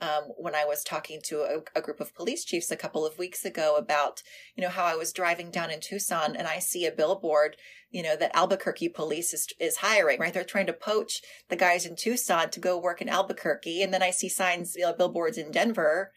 um, 0.00 0.24
when 0.36 0.54
I 0.54 0.64
was 0.64 0.82
talking 0.82 1.20
to 1.24 1.42
a, 1.42 1.78
a, 1.78 1.80
group 1.80 2.00
of 2.00 2.14
police 2.14 2.44
chiefs 2.44 2.72
a 2.72 2.76
couple 2.76 3.06
of 3.06 3.16
weeks 3.18 3.44
ago 3.44 3.76
about, 3.76 4.22
you 4.56 4.62
know, 4.62 4.68
how 4.68 4.84
I 4.84 4.96
was 4.96 5.12
driving 5.12 5.52
down 5.52 5.70
in 5.70 5.80
Tucson 5.80 6.34
and 6.34 6.48
I 6.48 6.58
see 6.58 6.86
a 6.86 6.92
billboard, 6.92 7.56
you 7.90 8.02
know, 8.02 8.16
that 8.16 8.36
Albuquerque 8.36 8.88
police 8.88 9.32
is, 9.32 9.46
is 9.60 9.76
hiring, 9.76 10.18
right? 10.18 10.34
They're 10.34 10.42
trying 10.42 10.66
to 10.66 10.72
poach 10.72 11.22
the 11.48 11.56
guys 11.56 11.86
in 11.86 11.94
Tucson 11.94 12.50
to 12.50 12.60
go 12.60 12.76
work 12.76 13.00
in 13.00 13.08
Albuquerque. 13.08 13.82
And 13.82 13.94
then 13.94 14.02
I 14.02 14.10
see 14.10 14.28
signs, 14.28 14.74
you 14.74 14.82
know, 14.82 14.92
billboards 14.92 15.38
in 15.38 15.52
Denver, 15.52 16.12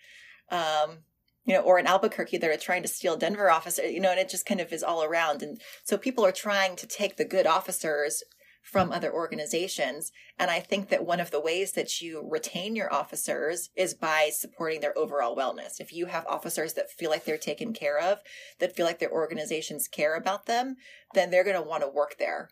um, 0.49 1.03
you 1.45 1.53
know, 1.53 1.61
or 1.61 1.77
in 1.77 1.85
Albuquerque 1.85 2.39
that 2.39 2.49
are 2.49 2.57
trying 2.57 2.81
to 2.81 2.89
steal 2.89 3.15
Denver 3.15 3.51
officers, 3.51 3.91
you 3.91 4.01
know, 4.01 4.11
and 4.11 4.19
it 4.19 4.29
just 4.29 4.47
kind 4.47 4.59
of 4.59 4.73
is 4.73 4.83
all 4.83 5.03
around. 5.03 5.43
And 5.43 5.61
so 5.83 5.95
people 5.95 6.25
are 6.25 6.31
trying 6.31 6.75
to 6.75 6.87
take 6.87 7.17
the 7.17 7.23
good 7.23 7.45
officers 7.45 8.23
from 8.71 8.91
other 8.91 9.13
organizations. 9.13 10.11
And 10.37 10.51
I 10.51 10.59
think 10.59 10.89
that 10.89 11.05
one 11.05 11.21
of 11.21 11.31
the 11.31 11.39
ways 11.39 11.71
that 11.71 12.01
you 12.01 12.27
retain 12.29 12.75
your 12.75 12.93
officers 12.93 13.69
is 13.77 13.93
by 13.93 14.29
supporting 14.33 14.81
their 14.81 14.97
overall 14.97 15.37
wellness. 15.37 15.79
If 15.79 15.93
you 15.93 16.07
have 16.07 16.27
officers 16.27 16.73
that 16.73 16.91
feel 16.91 17.09
like 17.09 17.23
they're 17.23 17.37
taken 17.37 17.71
care 17.73 17.97
of, 17.97 18.19
that 18.59 18.75
feel 18.75 18.85
like 18.85 18.99
their 18.99 19.11
organizations 19.11 19.87
care 19.87 20.15
about 20.15 20.47
them, 20.47 20.75
then 21.13 21.31
they're 21.31 21.45
going 21.45 21.55
to 21.55 21.61
want 21.61 21.83
to 21.83 21.89
work 21.89 22.17
there. 22.19 22.49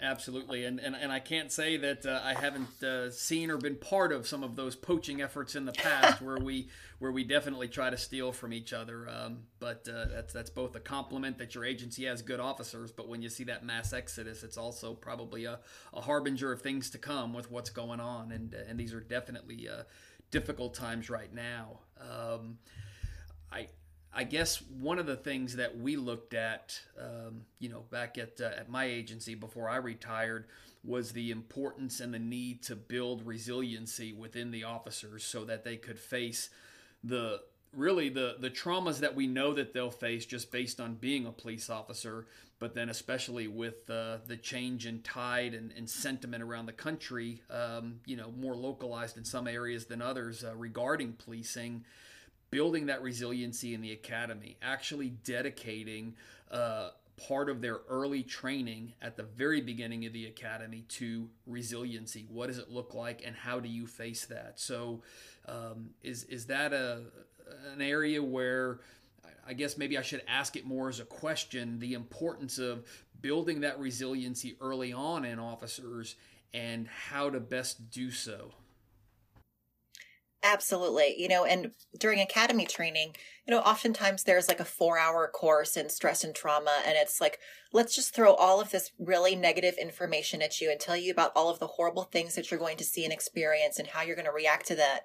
Absolutely, 0.00 0.64
and, 0.64 0.78
and 0.78 0.94
and 0.94 1.10
I 1.10 1.18
can't 1.18 1.50
say 1.50 1.76
that 1.76 2.06
uh, 2.06 2.20
I 2.22 2.32
haven't 2.34 2.84
uh, 2.84 3.10
seen 3.10 3.50
or 3.50 3.56
been 3.56 3.74
part 3.74 4.12
of 4.12 4.28
some 4.28 4.44
of 4.44 4.54
those 4.54 4.76
poaching 4.76 5.20
efforts 5.20 5.56
in 5.56 5.64
the 5.64 5.72
past, 5.72 6.22
where 6.22 6.38
we 6.38 6.68
where 7.00 7.10
we 7.10 7.24
definitely 7.24 7.66
try 7.66 7.90
to 7.90 7.96
steal 7.96 8.30
from 8.30 8.52
each 8.52 8.72
other. 8.72 9.08
Um, 9.08 9.40
but 9.58 9.88
uh, 9.92 10.04
that's 10.04 10.32
that's 10.32 10.50
both 10.50 10.76
a 10.76 10.80
compliment 10.80 11.38
that 11.38 11.56
your 11.56 11.64
agency 11.64 12.04
has 12.04 12.22
good 12.22 12.38
officers, 12.38 12.92
but 12.92 13.08
when 13.08 13.22
you 13.22 13.28
see 13.28 13.42
that 13.44 13.64
mass 13.64 13.92
exodus, 13.92 14.44
it's 14.44 14.56
also 14.56 14.94
probably 14.94 15.46
a, 15.46 15.58
a 15.92 16.00
harbinger 16.00 16.52
of 16.52 16.62
things 16.62 16.90
to 16.90 16.98
come 16.98 17.32
with 17.34 17.50
what's 17.50 17.70
going 17.70 17.98
on, 17.98 18.30
and 18.30 18.54
and 18.54 18.78
these 18.78 18.94
are 18.94 19.00
definitely 19.00 19.68
uh, 19.68 19.82
difficult 20.30 20.74
times 20.74 21.10
right 21.10 21.34
now. 21.34 21.80
Um, 22.00 22.58
I 23.52 23.68
I 24.12 24.24
guess 24.24 24.62
one 24.62 24.98
of 24.98 25.06
the 25.06 25.16
things 25.16 25.56
that 25.56 25.78
we 25.78 25.96
looked 25.96 26.34
at, 26.34 26.80
um, 26.98 27.42
you 27.58 27.68
know, 27.68 27.84
back 27.90 28.18
at 28.18 28.40
uh, 28.40 28.46
at 28.58 28.68
my 28.68 28.84
agency 28.84 29.34
before 29.34 29.68
I 29.68 29.76
retired, 29.76 30.46
was 30.82 31.12
the 31.12 31.30
importance 31.30 32.00
and 32.00 32.14
the 32.14 32.18
need 32.18 32.62
to 32.64 32.76
build 32.76 33.26
resiliency 33.26 34.12
within 34.12 34.50
the 34.50 34.64
officers 34.64 35.24
so 35.24 35.44
that 35.44 35.64
they 35.64 35.76
could 35.76 35.98
face 35.98 36.50
the 37.04 37.40
really 37.74 38.08
the 38.08 38.36
the 38.40 38.50
traumas 38.50 39.00
that 39.00 39.14
we 39.14 39.26
know 39.26 39.52
that 39.52 39.74
they'll 39.74 39.90
face 39.90 40.24
just 40.24 40.50
based 40.50 40.80
on 40.80 40.94
being 40.94 41.26
a 41.26 41.32
police 41.32 41.68
officer 41.68 42.26
but 42.58 42.74
then 42.74 42.88
especially 42.88 43.46
with 43.46 43.88
uh, 43.90 44.16
the 44.26 44.36
change 44.36 44.86
in 44.86 45.00
tide 45.02 45.54
and, 45.54 45.72
and, 45.76 45.88
sentiment 45.88 46.42
around 46.42 46.66
the 46.66 46.72
country 46.72 47.42
um, 47.50 48.00
you 48.06 48.16
know 48.16 48.32
more 48.32 48.56
localized 48.56 49.18
in 49.18 49.24
some 49.24 49.46
areas 49.46 49.84
than 49.84 50.00
others 50.00 50.44
uh, 50.44 50.56
regarding 50.56 51.12
policing 51.12 51.84
building 52.50 52.86
that 52.86 53.02
resiliency 53.02 53.74
in 53.74 53.80
the 53.80 53.92
academy, 53.92 54.56
actually 54.62 55.10
dedicating 55.10 56.14
uh, 56.50 56.90
part 57.28 57.50
of 57.50 57.60
their 57.60 57.80
early 57.88 58.22
training 58.22 58.92
at 59.02 59.16
the 59.16 59.22
very 59.22 59.60
beginning 59.60 60.06
of 60.06 60.12
the 60.12 60.26
academy 60.26 60.84
to 60.88 61.28
resiliency. 61.46 62.26
What 62.28 62.46
does 62.46 62.58
it 62.58 62.70
look 62.70 62.94
like, 62.94 63.22
and 63.24 63.34
how 63.34 63.60
do 63.60 63.68
you 63.68 63.86
face 63.86 64.26
that? 64.26 64.60
So, 64.60 65.02
um, 65.46 65.90
is 66.02 66.24
is 66.24 66.46
that 66.46 66.72
a 66.72 67.02
an 67.72 67.82
area 67.82 68.22
where 68.22 68.80
I 69.46 69.54
guess 69.54 69.78
maybe 69.78 69.98
I 69.98 70.02
should 70.02 70.22
ask 70.28 70.56
it 70.56 70.66
more 70.66 70.88
as 70.88 71.00
a 71.00 71.04
question: 71.04 71.78
the 71.78 71.94
importance 71.94 72.58
of 72.58 72.86
building 73.20 73.60
that 73.60 73.78
resiliency 73.78 74.56
early 74.60 74.92
on 74.92 75.24
in 75.24 75.38
officers, 75.38 76.14
and 76.54 76.86
how 76.86 77.30
to 77.30 77.40
best 77.40 77.90
do 77.90 78.10
so. 78.10 78.52
Absolutely. 80.50 81.14
You 81.18 81.28
know, 81.28 81.44
and 81.44 81.72
during 81.98 82.20
academy 82.20 82.64
training, 82.64 83.14
you 83.46 83.54
know, 83.54 83.60
oftentimes 83.60 84.24
there's 84.24 84.48
like 84.48 84.60
a 84.60 84.64
four 84.64 84.98
hour 84.98 85.28
course 85.28 85.76
in 85.76 85.90
stress 85.90 86.24
and 86.24 86.34
trauma. 86.34 86.80
And 86.86 86.96
it's 86.96 87.20
like, 87.20 87.38
let's 87.70 87.94
just 87.94 88.14
throw 88.14 88.32
all 88.32 88.58
of 88.58 88.70
this 88.70 88.90
really 88.98 89.36
negative 89.36 89.74
information 89.78 90.40
at 90.40 90.58
you 90.58 90.70
and 90.70 90.80
tell 90.80 90.96
you 90.96 91.12
about 91.12 91.32
all 91.36 91.50
of 91.50 91.58
the 91.58 91.66
horrible 91.66 92.04
things 92.04 92.34
that 92.34 92.50
you're 92.50 92.58
going 92.58 92.78
to 92.78 92.84
see 92.84 93.04
and 93.04 93.12
experience 93.12 93.78
and 93.78 93.88
how 93.88 94.00
you're 94.00 94.16
going 94.16 94.24
to 94.24 94.32
react 94.32 94.66
to 94.68 94.74
that. 94.76 95.00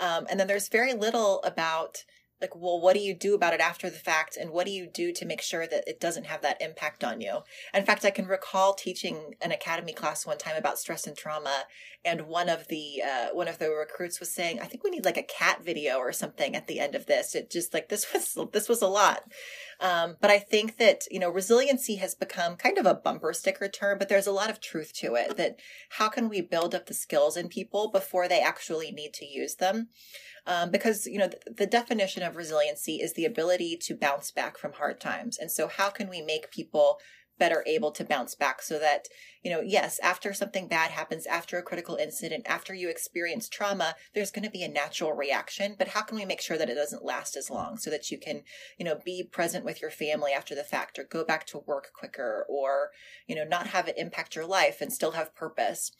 Um, 0.00 0.26
and 0.28 0.40
then 0.40 0.48
there's 0.48 0.68
very 0.68 0.94
little 0.94 1.42
about, 1.44 2.04
like 2.40 2.54
well 2.54 2.80
what 2.80 2.94
do 2.94 3.00
you 3.00 3.14
do 3.14 3.34
about 3.34 3.54
it 3.54 3.60
after 3.60 3.90
the 3.90 3.98
fact? 3.98 4.36
And 4.36 4.50
what 4.50 4.66
do 4.66 4.72
you 4.72 4.86
do 4.86 5.12
to 5.12 5.24
make 5.24 5.42
sure 5.42 5.66
that 5.66 5.84
it 5.86 6.00
doesn't 6.00 6.26
have 6.26 6.42
that 6.42 6.60
impact 6.60 7.04
on 7.04 7.20
you? 7.20 7.40
In 7.74 7.84
fact 7.84 8.04
i 8.04 8.10
can 8.10 8.26
recall 8.26 8.74
teaching 8.74 9.34
an 9.40 9.52
academy 9.52 9.92
class 9.92 10.26
one 10.26 10.38
time 10.38 10.56
about 10.56 10.78
stress 10.78 11.06
and 11.06 11.16
trauma 11.16 11.64
and 12.04 12.26
one 12.26 12.48
of 12.48 12.68
the 12.68 13.02
uh, 13.02 13.28
one 13.32 13.48
of 13.48 13.58
the 13.58 13.70
recruits 13.70 14.20
was 14.20 14.32
saying 14.32 14.60
i 14.60 14.64
think 14.64 14.84
we 14.84 14.90
need 14.90 15.04
like 15.04 15.16
a 15.16 15.22
cat 15.22 15.64
video 15.64 15.96
or 15.96 16.12
something 16.12 16.54
at 16.54 16.66
the 16.66 16.80
end 16.80 16.94
of 16.94 17.06
this. 17.06 17.34
It 17.34 17.50
just 17.50 17.74
like 17.74 17.88
this 17.88 18.06
was 18.12 18.36
this 18.52 18.68
was 18.68 18.82
a 18.82 18.86
lot. 18.86 19.24
Um, 19.80 20.16
but 20.20 20.30
i 20.30 20.38
think 20.38 20.76
that 20.78 21.04
you 21.10 21.20
know 21.20 21.30
resiliency 21.30 21.96
has 21.96 22.14
become 22.14 22.56
kind 22.56 22.78
of 22.78 22.86
a 22.86 22.94
bumper 22.94 23.32
sticker 23.32 23.68
term 23.68 23.98
but 23.98 24.08
there's 24.08 24.26
a 24.26 24.32
lot 24.32 24.50
of 24.50 24.60
truth 24.60 24.92
to 24.94 25.14
it 25.14 25.36
that 25.36 25.60
how 25.90 26.08
can 26.08 26.28
we 26.28 26.40
build 26.40 26.74
up 26.74 26.86
the 26.86 26.94
skills 26.94 27.36
in 27.36 27.48
people 27.48 27.88
before 27.90 28.26
they 28.26 28.40
actually 28.40 28.90
need 28.90 29.14
to 29.14 29.24
use 29.24 29.54
them 29.56 29.88
um, 30.48 30.70
because 30.70 31.06
you 31.06 31.18
know 31.18 31.28
the, 31.28 31.52
the 31.52 31.66
definition 31.66 32.22
of 32.24 32.34
resiliency 32.34 32.96
is 32.96 33.12
the 33.12 33.26
ability 33.26 33.76
to 33.82 33.94
bounce 33.94 34.32
back 34.32 34.58
from 34.58 34.72
hard 34.72 34.98
times. 35.00 35.38
And 35.38 35.52
so 35.52 35.68
how 35.68 35.90
can 35.90 36.08
we 36.08 36.22
make 36.22 36.50
people 36.50 36.98
better 37.38 37.62
able 37.68 37.92
to 37.92 38.04
bounce 38.04 38.34
back 38.34 38.60
so 38.60 38.80
that 38.80 39.06
you 39.44 39.50
know 39.50 39.60
yes 39.60 40.00
after 40.02 40.34
something 40.34 40.66
bad 40.66 40.90
happens 40.90 41.24
after 41.24 41.56
a 41.56 41.62
critical 41.62 41.94
incident 41.94 42.44
after 42.48 42.74
you 42.74 42.88
experience 42.88 43.48
trauma 43.48 43.94
there's 44.12 44.32
going 44.32 44.44
to 44.44 44.50
be 44.50 44.64
a 44.64 44.68
natural 44.68 45.12
reaction. 45.12 45.76
But 45.78 45.88
how 45.88 46.02
can 46.02 46.16
we 46.16 46.24
make 46.24 46.40
sure 46.40 46.58
that 46.58 46.70
it 46.70 46.74
doesn't 46.74 47.04
last 47.04 47.36
as 47.36 47.50
long 47.50 47.76
so 47.76 47.90
that 47.90 48.10
you 48.10 48.18
can 48.18 48.42
you 48.78 48.84
know 48.84 48.98
be 49.04 49.22
present 49.22 49.64
with 49.64 49.80
your 49.82 49.90
family 49.90 50.32
after 50.32 50.54
the 50.54 50.64
fact 50.64 50.98
or 50.98 51.04
go 51.04 51.24
back 51.24 51.46
to 51.48 51.58
work 51.58 51.90
quicker 51.94 52.44
or 52.48 52.90
you 53.26 53.36
know 53.36 53.44
not 53.44 53.68
have 53.68 53.86
it 53.86 53.98
impact 53.98 54.34
your 54.34 54.46
life 54.46 54.80
and 54.80 54.92
still 54.92 55.12
have 55.12 55.36
purpose 55.36 55.92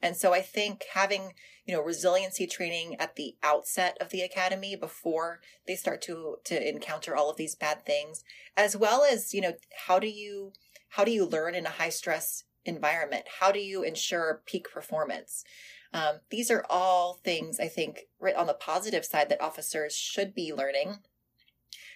and 0.00 0.16
so 0.16 0.32
I 0.32 0.40
think 0.40 0.84
having, 0.94 1.32
you 1.64 1.74
know, 1.74 1.82
resiliency 1.82 2.46
training 2.46 2.96
at 3.00 3.16
the 3.16 3.36
outset 3.42 3.96
of 4.00 4.10
the 4.10 4.22
academy 4.22 4.76
before 4.76 5.40
they 5.66 5.74
start 5.74 6.02
to 6.02 6.36
to 6.44 6.68
encounter 6.68 7.16
all 7.16 7.30
of 7.30 7.36
these 7.36 7.54
bad 7.54 7.84
things, 7.84 8.22
as 8.56 8.76
well 8.76 9.04
as, 9.04 9.34
you 9.34 9.40
know, 9.40 9.54
how 9.86 9.98
do 9.98 10.08
you 10.08 10.52
how 10.90 11.04
do 11.04 11.10
you 11.10 11.24
learn 11.24 11.54
in 11.54 11.66
a 11.66 11.70
high 11.70 11.90
stress 11.90 12.44
environment? 12.64 13.24
How 13.40 13.52
do 13.52 13.58
you 13.58 13.82
ensure 13.82 14.42
peak 14.46 14.70
performance? 14.72 15.44
Um, 15.92 16.20
these 16.30 16.50
are 16.50 16.64
all 16.68 17.14
things 17.24 17.58
I 17.58 17.68
think 17.68 18.02
right 18.20 18.34
on 18.34 18.46
the 18.46 18.54
positive 18.54 19.04
side 19.04 19.28
that 19.30 19.40
officers 19.40 19.94
should 19.94 20.34
be 20.34 20.52
learning 20.52 20.98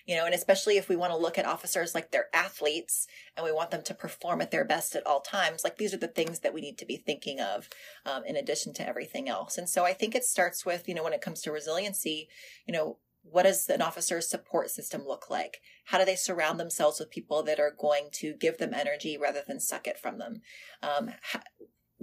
you 0.07 0.17
know, 0.17 0.25
and 0.25 0.35
especially 0.35 0.77
if 0.77 0.89
we 0.89 0.97
want 0.97 1.13
to 1.13 1.17
look 1.17 1.39
at 1.39 1.47
officers 1.47 1.95
like 1.95 2.11
they're 2.11 2.35
athletes 2.35 3.07
and 3.37 3.45
we 3.45 3.53
want 3.53 3.71
them 3.71 3.83
to 3.83 3.95
perform 3.95 4.41
at 4.41 4.51
their 4.51 4.65
best 4.65 4.95
at 4.95 5.07
all 5.07 5.21
times, 5.21 5.65
like 5.65 5.79
these 5.79 5.95
are 5.95 5.99
the 5.99 6.09
things 6.09 6.41
that 6.41 6.55
we 6.55 6.61
need 6.61 6.79
to 6.79 6.87
be 6.87 6.97
thinking 6.97 7.41
of 7.41 7.69
um, 8.07 8.25
in 8.25 8.37
addition 8.37 8.73
to 8.75 8.87
everything 8.87 9.29
else. 9.29 9.59
And 9.59 9.69
so 9.69 9.85
I 9.85 9.93
think 9.93 10.15
it 10.15 10.25
starts 10.25 10.67
with, 10.67 10.89
you 10.89 10.95
know, 10.95 11.05
when 11.05 11.13
it 11.13 11.21
comes 11.21 11.43
to 11.43 11.53
resiliency, 11.53 12.29
you 12.67 12.73
know, 12.73 12.99
what 13.23 13.45
does 13.45 13.69
an 13.69 13.83
officer's 13.83 14.29
support 14.29 14.71
system 14.71 15.03
look 15.07 15.31
like? 15.31 15.61
How 15.87 15.99
do 15.99 16.05
they 16.05 16.17
surround 16.17 16.59
themselves 16.59 16.99
with 16.99 17.11
people 17.11 17.43
that 17.45 17.61
are 17.61 17.75
going 17.79 18.09
to 18.15 18.35
give 18.35 18.59
them 18.59 18.75
energy 18.75 19.17
rather 19.17 19.43
than 19.47 19.61
suck 19.61 19.87
it 19.87 19.99
from 19.99 20.19
them? 20.19 20.41
Um, 20.83 21.13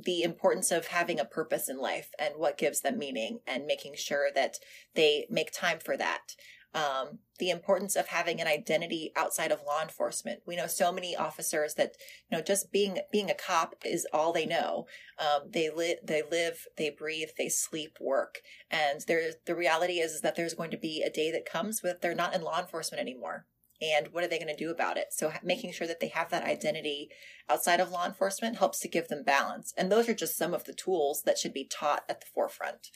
the 0.04 0.24
importance 0.24 0.72
of 0.72 0.88
having 0.88 1.20
a 1.20 1.26
purpose 1.26 1.68
in 1.68 1.78
life 1.78 2.12
and 2.18 2.36
what 2.38 2.58
gives 2.58 2.82
them 2.82 2.98
meaning 2.98 3.40
and 3.46 3.66
making 3.66 3.96
sure 3.96 4.30
that 4.34 4.58
they 4.96 5.28
make 5.30 5.52
time 5.52 5.80
for 5.80 5.98
that 5.98 6.36
um, 6.74 7.20
the 7.40 7.50
importance 7.50 7.96
of 7.96 8.08
having 8.08 8.40
an 8.40 8.48
identity 8.48 9.12
outside 9.16 9.52
of 9.52 9.64
law 9.66 9.82
enforcement. 9.82 10.42
We 10.46 10.56
know 10.56 10.68
so 10.68 10.92
many 10.92 11.16
officers 11.16 11.74
that 11.76 11.96
you 12.30 12.38
know 12.38 12.44
just 12.44 12.72
being 12.72 13.00
being 13.12 13.30
a 13.30 13.36
cop 13.36 13.76
is 13.84 14.08
all 14.14 14.32
they 14.32 14.46
know. 14.46 14.86
Um, 15.18 15.50
they 15.52 15.70
live, 15.70 15.98
they 16.04 16.22
live, 16.30 16.68
they 16.78 16.90
breathe, 16.90 17.30
they 17.38 17.50
sleep, 17.50 17.98
work, 18.00 18.40
and 18.70 19.02
there. 19.08 19.32
The 19.46 19.56
reality 19.56 20.00
is, 20.00 20.14
is 20.14 20.22
that 20.22 20.36
there's 20.36 20.54
going 20.54 20.72
to 20.72 20.78
be 20.78 21.02
a 21.02 21.10
day 21.10 21.32
that 21.32 21.50
comes 21.50 21.82
with 21.82 22.02
they're 22.02 22.16
not 22.16 22.36
in 22.36 22.42
law 22.42 22.60
enforcement 22.60 23.02
anymore. 23.02 23.46
And 23.82 24.10
what 24.12 24.26
are 24.26 24.28
they 24.28 24.40
going 24.40 24.54
to 24.54 24.64
do 24.64 24.72
about 24.72 24.98
it? 24.98 25.08
So, 25.12 25.32
making 25.42 25.72
sure 25.72 25.88
that 25.88 26.02
they 26.02 26.10
have 26.10 26.30
that 26.32 26.44
identity 26.44 27.10
outside 27.50 27.80
of 27.80 27.92
law 27.92 28.06
enforcement 28.06 28.58
helps 28.58 28.80
to 28.80 28.90
give 28.90 29.08
them 29.08 29.24
balance. 29.24 29.74
And 29.78 29.90
those 29.90 30.10
are 30.10 30.14
just 30.14 30.38
some 30.38 30.54
of 30.54 30.66
the 30.66 30.74
tools 30.74 31.22
that 31.26 31.38
should 31.38 31.54
be 31.54 31.66
taught 31.66 32.04
at 32.10 32.20
the 32.20 32.28
forefront. 32.34 32.88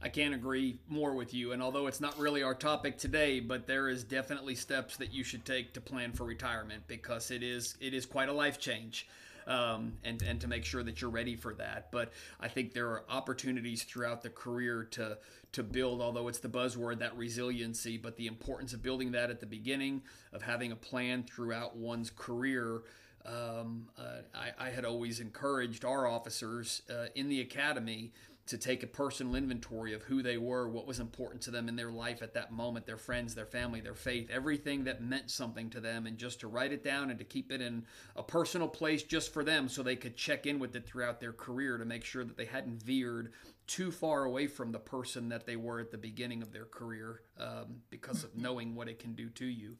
I 0.00 0.08
can't 0.08 0.34
agree 0.34 0.78
more 0.88 1.14
with 1.14 1.34
you. 1.34 1.52
And 1.52 1.62
although 1.62 1.88
it's 1.88 2.00
not 2.00 2.18
really 2.18 2.42
our 2.42 2.54
topic 2.54 2.98
today, 2.98 3.40
but 3.40 3.66
there 3.66 3.88
is 3.88 4.04
definitely 4.04 4.54
steps 4.54 4.96
that 4.98 5.12
you 5.12 5.24
should 5.24 5.44
take 5.44 5.74
to 5.74 5.80
plan 5.80 6.12
for 6.12 6.24
retirement 6.24 6.84
because 6.86 7.30
it 7.30 7.42
is 7.42 7.76
it 7.80 7.94
is 7.94 8.06
quite 8.06 8.28
a 8.28 8.32
life 8.32 8.58
change. 8.58 9.08
Um, 9.46 9.94
and 10.04 10.20
and 10.20 10.38
to 10.42 10.46
make 10.46 10.66
sure 10.66 10.82
that 10.82 11.00
you're 11.00 11.10
ready 11.10 11.34
for 11.34 11.54
that. 11.54 11.90
But 11.90 12.12
I 12.38 12.48
think 12.48 12.74
there 12.74 12.88
are 12.88 13.04
opportunities 13.08 13.82
throughout 13.82 14.22
the 14.22 14.28
career 14.28 14.84
to 14.92 15.16
to 15.52 15.62
build, 15.62 16.02
although 16.02 16.28
it's 16.28 16.38
the 16.38 16.50
buzzword, 16.50 16.98
that 16.98 17.16
resiliency. 17.16 17.96
But 17.96 18.16
the 18.16 18.26
importance 18.26 18.74
of 18.74 18.82
building 18.82 19.12
that 19.12 19.30
at 19.30 19.40
the 19.40 19.46
beginning, 19.46 20.02
of 20.34 20.42
having 20.42 20.70
a 20.70 20.76
plan 20.76 21.22
throughout 21.24 21.76
one's 21.76 22.10
career 22.10 22.82
um, 23.26 23.88
uh, 23.98 24.22
I, 24.34 24.66
I, 24.66 24.70
had 24.70 24.84
always 24.84 25.20
encouraged 25.20 25.84
our 25.84 26.06
officers 26.06 26.82
uh, 26.88 27.06
in 27.14 27.28
the 27.28 27.40
academy 27.40 28.12
to 28.48 28.56
take 28.56 28.82
a 28.82 28.86
personal 28.86 29.34
inventory 29.34 29.92
of 29.92 30.02
who 30.04 30.22
they 30.22 30.38
were, 30.38 30.68
what 30.68 30.86
was 30.86 31.00
important 31.00 31.42
to 31.42 31.50
them 31.50 31.68
in 31.68 31.76
their 31.76 31.90
life 31.90 32.22
at 32.22 32.32
that 32.32 32.50
moment, 32.50 32.86
their 32.86 32.96
friends, 32.96 33.34
their 33.34 33.44
family, 33.44 33.80
their 33.80 33.94
faith, 33.94 34.30
everything 34.30 34.84
that 34.84 35.02
meant 35.02 35.30
something 35.30 35.68
to 35.68 35.80
them, 35.80 36.06
and 36.06 36.16
just 36.16 36.40
to 36.40 36.48
write 36.48 36.72
it 36.72 36.82
down 36.82 37.10
and 37.10 37.18
to 37.18 37.24
keep 37.24 37.52
it 37.52 37.60
in 37.60 37.84
a 38.16 38.22
personal 38.22 38.66
place 38.66 39.02
just 39.02 39.34
for 39.34 39.44
them 39.44 39.68
so 39.68 39.82
they 39.82 39.96
could 39.96 40.16
check 40.16 40.46
in 40.46 40.58
with 40.58 40.74
it 40.74 40.86
throughout 40.86 41.20
their 41.20 41.32
career 41.32 41.76
to 41.76 41.84
make 41.84 42.04
sure 42.04 42.24
that 42.24 42.38
they 42.38 42.46
hadn't 42.46 42.82
veered 42.82 43.32
too 43.66 43.92
far 43.92 44.24
away 44.24 44.46
from 44.46 44.72
the 44.72 44.78
person 44.78 45.28
that 45.28 45.44
they 45.44 45.56
were 45.56 45.78
at 45.78 45.90
the 45.90 45.98
beginning 45.98 46.40
of 46.40 46.50
their 46.50 46.64
career 46.64 47.20
um, 47.38 47.82
because 47.90 48.24
of 48.24 48.34
knowing 48.34 48.74
what 48.74 48.88
it 48.88 48.98
can 48.98 49.14
do 49.14 49.28
to 49.28 49.44
you. 49.44 49.76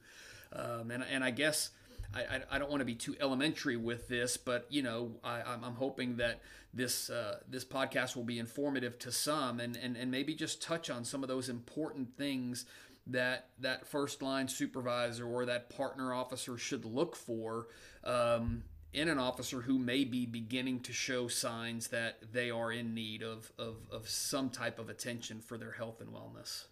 Um, 0.53 0.91
and, 0.91 1.03
and 1.11 1.25
I 1.25 1.31
guess 1.31 1.71
I, 2.15 2.41
I, 2.51 2.59
don't 2.59 2.71
want 2.71 2.81
to 2.81 2.87
be 2.87 2.95
too 2.95 3.15
elementary 3.21 3.77
with 3.77 4.09
this, 4.09 4.37
but 4.37 4.67
you 4.71 4.83
know, 4.83 5.13
I, 5.23 5.43
am 5.53 5.75
hoping 5.75 6.17
that 6.17 6.41
this 6.73 7.11
uh, 7.11 7.41
this 7.49 7.65
podcast 7.65 8.17
will 8.17 8.25
be 8.25 8.39
informative 8.39 8.99
to 9.01 9.13
some, 9.13 9.61
and, 9.61 9.77
and 9.77 9.97
and 9.97 10.11
maybe 10.11 10.35
just 10.35 10.63
touch 10.63 10.89
on 10.89 11.05
some 11.05 11.23
of 11.23 11.29
those 11.29 11.49
important 11.49 12.17
things 12.17 12.65
that 13.07 13.51
that 13.61 13.87
first 13.87 14.23
line 14.23 14.49
supervisor 14.49 15.27
or 15.27 15.47
that 15.47 15.71
partner 15.71 16.15
officer 16.15 16.57
should 16.57 16.85
look 16.85 17.15
for 17.15 17.69
um, 18.05 18.63
in 18.93 19.09
an 19.09 19.19
officer 19.19 19.63
who 19.63 19.79
may 19.79 20.05
be 20.05 20.27
beginning 20.27 20.81
to 20.81 20.93
show 20.93 21.29
signs 21.29 21.89
that 21.89 22.19
they 22.33 22.51
are 22.51 22.73
in 22.73 22.95
need 22.95 23.23
of, 23.23 23.53
of, 23.59 23.77
of 23.91 24.09
some 24.09 24.51
type 24.51 24.79
of 24.79 24.89
attention 24.89 25.41
for 25.41 25.59
their 25.59 25.73
health 25.73 26.01
and 26.01 26.11
wellness. 26.11 26.65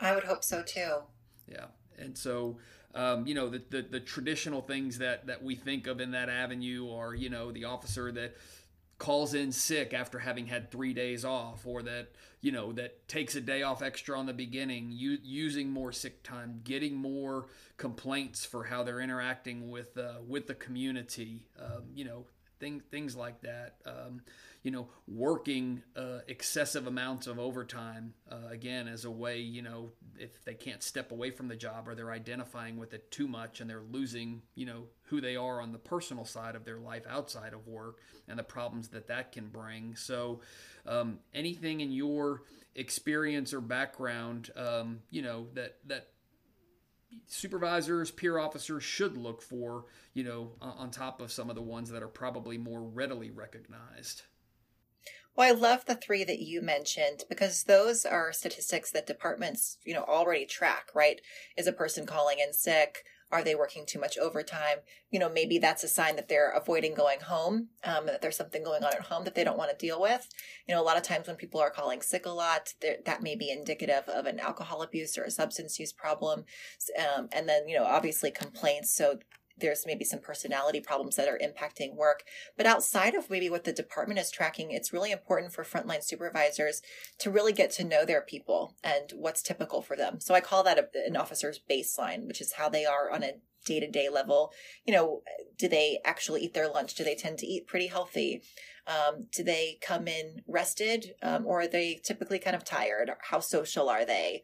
I 0.00 0.14
would 0.14 0.24
hope 0.24 0.42
so 0.42 0.62
too. 0.62 1.00
Yeah. 1.46 1.66
And 1.98 2.16
so 2.16 2.56
um, 2.94 3.26
you 3.26 3.34
know, 3.34 3.48
the, 3.48 3.62
the, 3.70 3.82
the 3.82 4.00
traditional 4.00 4.60
things 4.60 4.98
that, 4.98 5.26
that 5.26 5.42
we 5.42 5.54
think 5.54 5.86
of 5.86 6.00
in 6.00 6.10
that 6.12 6.28
avenue 6.28 6.92
are, 6.92 7.14
you 7.14 7.30
know, 7.30 7.52
the 7.52 7.64
officer 7.64 8.10
that 8.12 8.36
calls 9.00 9.32
in 9.32 9.50
sick 9.50 9.94
after 9.94 10.18
having 10.18 10.46
had 10.46 10.70
three 10.70 10.92
days 10.92 11.24
off 11.24 11.66
or 11.66 11.82
that 11.82 12.08
you 12.42 12.52
know 12.52 12.70
that 12.70 13.08
takes 13.08 13.34
a 13.34 13.40
day 13.40 13.62
off 13.62 13.80
extra 13.80 14.16
on 14.16 14.26
the 14.26 14.32
beginning 14.32 14.90
u- 14.90 15.16
using 15.22 15.70
more 15.70 15.90
sick 15.90 16.22
time 16.22 16.60
getting 16.64 16.94
more 16.94 17.46
complaints 17.78 18.44
for 18.44 18.64
how 18.64 18.82
they're 18.82 19.00
interacting 19.00 19.70
with 19.70 19.96
uh, 19.96 20.16
with 20.28 20.46
the 20.46 20.54
community. 20.54 21.46
Um, 21.58 21.84
you 21.94 22.04
know 22.04 22.26
thing, 22.60 22.82
things 22.90 23.16
like 23.16 23.40
that 23.40 23.76
um, 23.86 24.20
you 24.62 24.70
know, 24.70 24.88
working 25.08 25.82
uh, 25.96 26.18
excessive 26.28 26.86
amounts 26.86 27.26
of 27.26 27.38
overtime 27.38 28.12
uh, 28.30 28.48
again 28.50 28.88
as 28.88 29.04
a 29.06 29.10
way, 29.10 29.40
you 29.40 29.62
know, 29.62 29.90
if 30.18 30.44
they 30.44 30.54
can't 30.54 30.82
step 30.82 31.12
away 31.12 31.30
from 31.30 31.48
the 31.48 31.56
job 31.56 31.88
or 31.88 31.94
they're 31.94 32.10
identifying 32.10 32.76
with 32.76 32.92
it 32.92 33.10
too 33.10 33.26
much 33.26 33.60
and 33.60 33.70
they're 33.70 33.82
losing, 33.90 34.42
you 34.54 34.66
know, 34.66 34.84
who 35.04 35.20
they 35.20 35.34
are 35.34 35.62
on 35.62 35.72
the 35.72 35.78
personal 35.78 36.26
side 36.26 36.54
of 36.54 36.64
their 36.64 36.78
life 36.78 37.04
outside 37.08 37.54
of 37.54 37.66
work 37.66 38.00
and 38.28 38.38
the 38.38 38.42
problems 38.42 38.88
that 38.88 39.08
that 39.08 39.32
can 39.32 39.48
bring. 39.48 39.96
So, 39.96 40.40
um, 40.86 41.20
anything 41.32 41.80
in 41.80 41.90
your 41.90 42.42
experience 42.74 43.54
or 43.54 43.62
background, 43.62 44.50
um, 44.56 45.00
you 45.10 45.22
know, 45.22 45.46
that 45.54 45.78
that 45.86 46.08
supervisors, 47.26 48.10
peer 48.10 48.38
officers 48.38 48.82
should 48.82 49.16
look 49.16 49.42
for, 49.42 49.86
you 50.14 50.24
know, 50.24 50.52
on 50.60 50.90
top 50.90 51.20
of 51.20 51.32
some 51.32 51.48
of 51.48 51.56
the 51.56 51.62
ones 51.62 51.90
that 51.90 52.02
are 52.02 52.08
probably 52.08 52.58
more 52.58 52.82
readily 52.82 53.30
recognized. 53.30 54.22
Well, 55.36 55.48
I 55.48 55.56
love 55.56 55.86
the 55.86 55.94
three 55.94 56.24
that 56.24 56.40
you 56.40 56.60
mentioned 56.60 57.24
because 57.28 57.64
those 57.64 58.04
are 58.04 58.32
statistics 58.32 58.90
that 58.90 59.06
departments, 59.06 59.78
you 59.84 59.94
know, 59.94 60.02
already 60.02 60.44
track, 60.44 60.90
right? 60.94 61.20
Is 61.56 61.66
a 61.66 61.72
person 61.72 62.04
calling 62.04 62.38
in 62.40 62.52
sick? 62.52 63.04
Are 63.32 63.44
they 63.44 63.54
working 63.54 63.86
too 63.86 64.00
much 64.00 64.18
overtime? 64.18 64.78
You 65.10 65.18
know, 65.20 65.28
maybe 65.28 65.58
that's 65.58 65.84
a 65.84 65.88
sign 65.88 66.16
that 66.16 66.28
they're 66.28 66.50
avoiding 66.50 66.94
going 66.94 67.20
home, 67.20 67.68
um, 67.84 68.06
that 68.06 68.22
there's 68.22 68.36
something 68.36 68.64
going 68.64 68.82
on 68.82 68.92
at 68.92 69.02
home 69.02 69.24
that 69.24 69.34
they 69.34 69.44
don't 69.44 69.58
want 69.58 69.70
to 69.70 69.86
deal 69.86 70.00
with. 70.00 70.28
You 70.68 70.74
know, 70.74 70.82
a 70.82 70.84
lot 70.84 70.96
of 70.96 71.02
times 71.02 71.26
when 71.26 71.36
people 71.36 71.60
are 71.60 71.70
calling 71.70 72.02
sick 72.02 72.26
a 72.26 72.30
lot, 72.30 72.74
that 72.80 73.22
may 73.22 73.36
be 73.36 73.50
indicative 73.50 74.08
of 74.08 74.26
an 74.26 74.40
alcohol 74.40 74.82
abuse 74.82 75.16
or 75.16 75.24
a 75.24 75.30
substance 75.30 75.78
use 75.78 75.92
problem. 75.92 76.44
Um, 76.98 77.28
and 77.32 77.48
then, 77.48 77.68
you 77.68 77.76
know, 77.76 77.84
obviously 77.84 78.30
complaints. 78.30 78.94
So 78.94 79.18
there's 79.60 79.86
maybe 79.86 80.04
some 80.04 80.20
personality 80.20 80.80
problems 80.80 81.16
that 81.16 81.28
are 81.28 81.38
impacting 81.38 81.94
work. 81.94 82.24
But 82.56 82.66
outside 82.66 83.14
of 83.14 83.30
maybe 83.30 83.50
what 83.50 83.64
the 83.64 83.72
department 83.72 84.20
is 84.20 84.30
tracking, 84.30 84.70
it's 84.70 84.92
really 84.92 85.12
important 85.12 85.52
for 85.52 85.64
frontline 85.64 86.02
supervisors 86.02 86.82
to 87.18 87.30
really 87.30 87.52
get 87.52 87.70
to 87.72 87.84
know 87.84 88.04
their 88.04 88.22
people 88.22 88.74
and 88.82 89.12
what's 89.14 89.42
typical 89.42 89.82
for 89.82 89.96
them. 89.96 90.20
So 90.20 90.34
I 90.34 90.40
call 90.40 90.62
that 90.64 90.78
a, 90.78 90.88
an 91.06 91.16
officer's 91.16 91.60
baseline, 91.70 92.26
which 92.26 92.40
is 92.40 92.54
how 92.54 92.68
they 92.68 92.84
are 92.84 93.10
on 93.10 93.22
a 93.22 93.32
day 93.64 93.80
to 93.80 93.90
day 93.90 94.08
level. 94.08 94.52
You 94.84 94.94
know, 94.94 95.22
do 95.58 95.68
they 95.68 96.00
actually 96.04 96.42
eat 96.42 96.54
their 96.54 96.68
lunch? 96.68 96.94
Do 96.94 97.04
they 97.04 97.14
tend 97.14 97.38
to 97.38 97.46
eat 97.46 97.66
pretty 97.66 97.88
healthy? 97.88 98.42
Um, 98.86 99.26
do 99.32 99.44
they 99.44 99.78
come 99.82 100.08
in 100.08 100.42
rested 100.46 101.14
um, 101.22 101.46
or 101.46 101.60
are 101.62 101.68
they 101.68 102.00
typically 102.02 102.38
kind 102.38 102.56
of 102.56 102.64
tired? 102.64 103.10
How 103.20 103.40
social 103.40 103.88
are 103.88 104.04
they? 104.04 104.42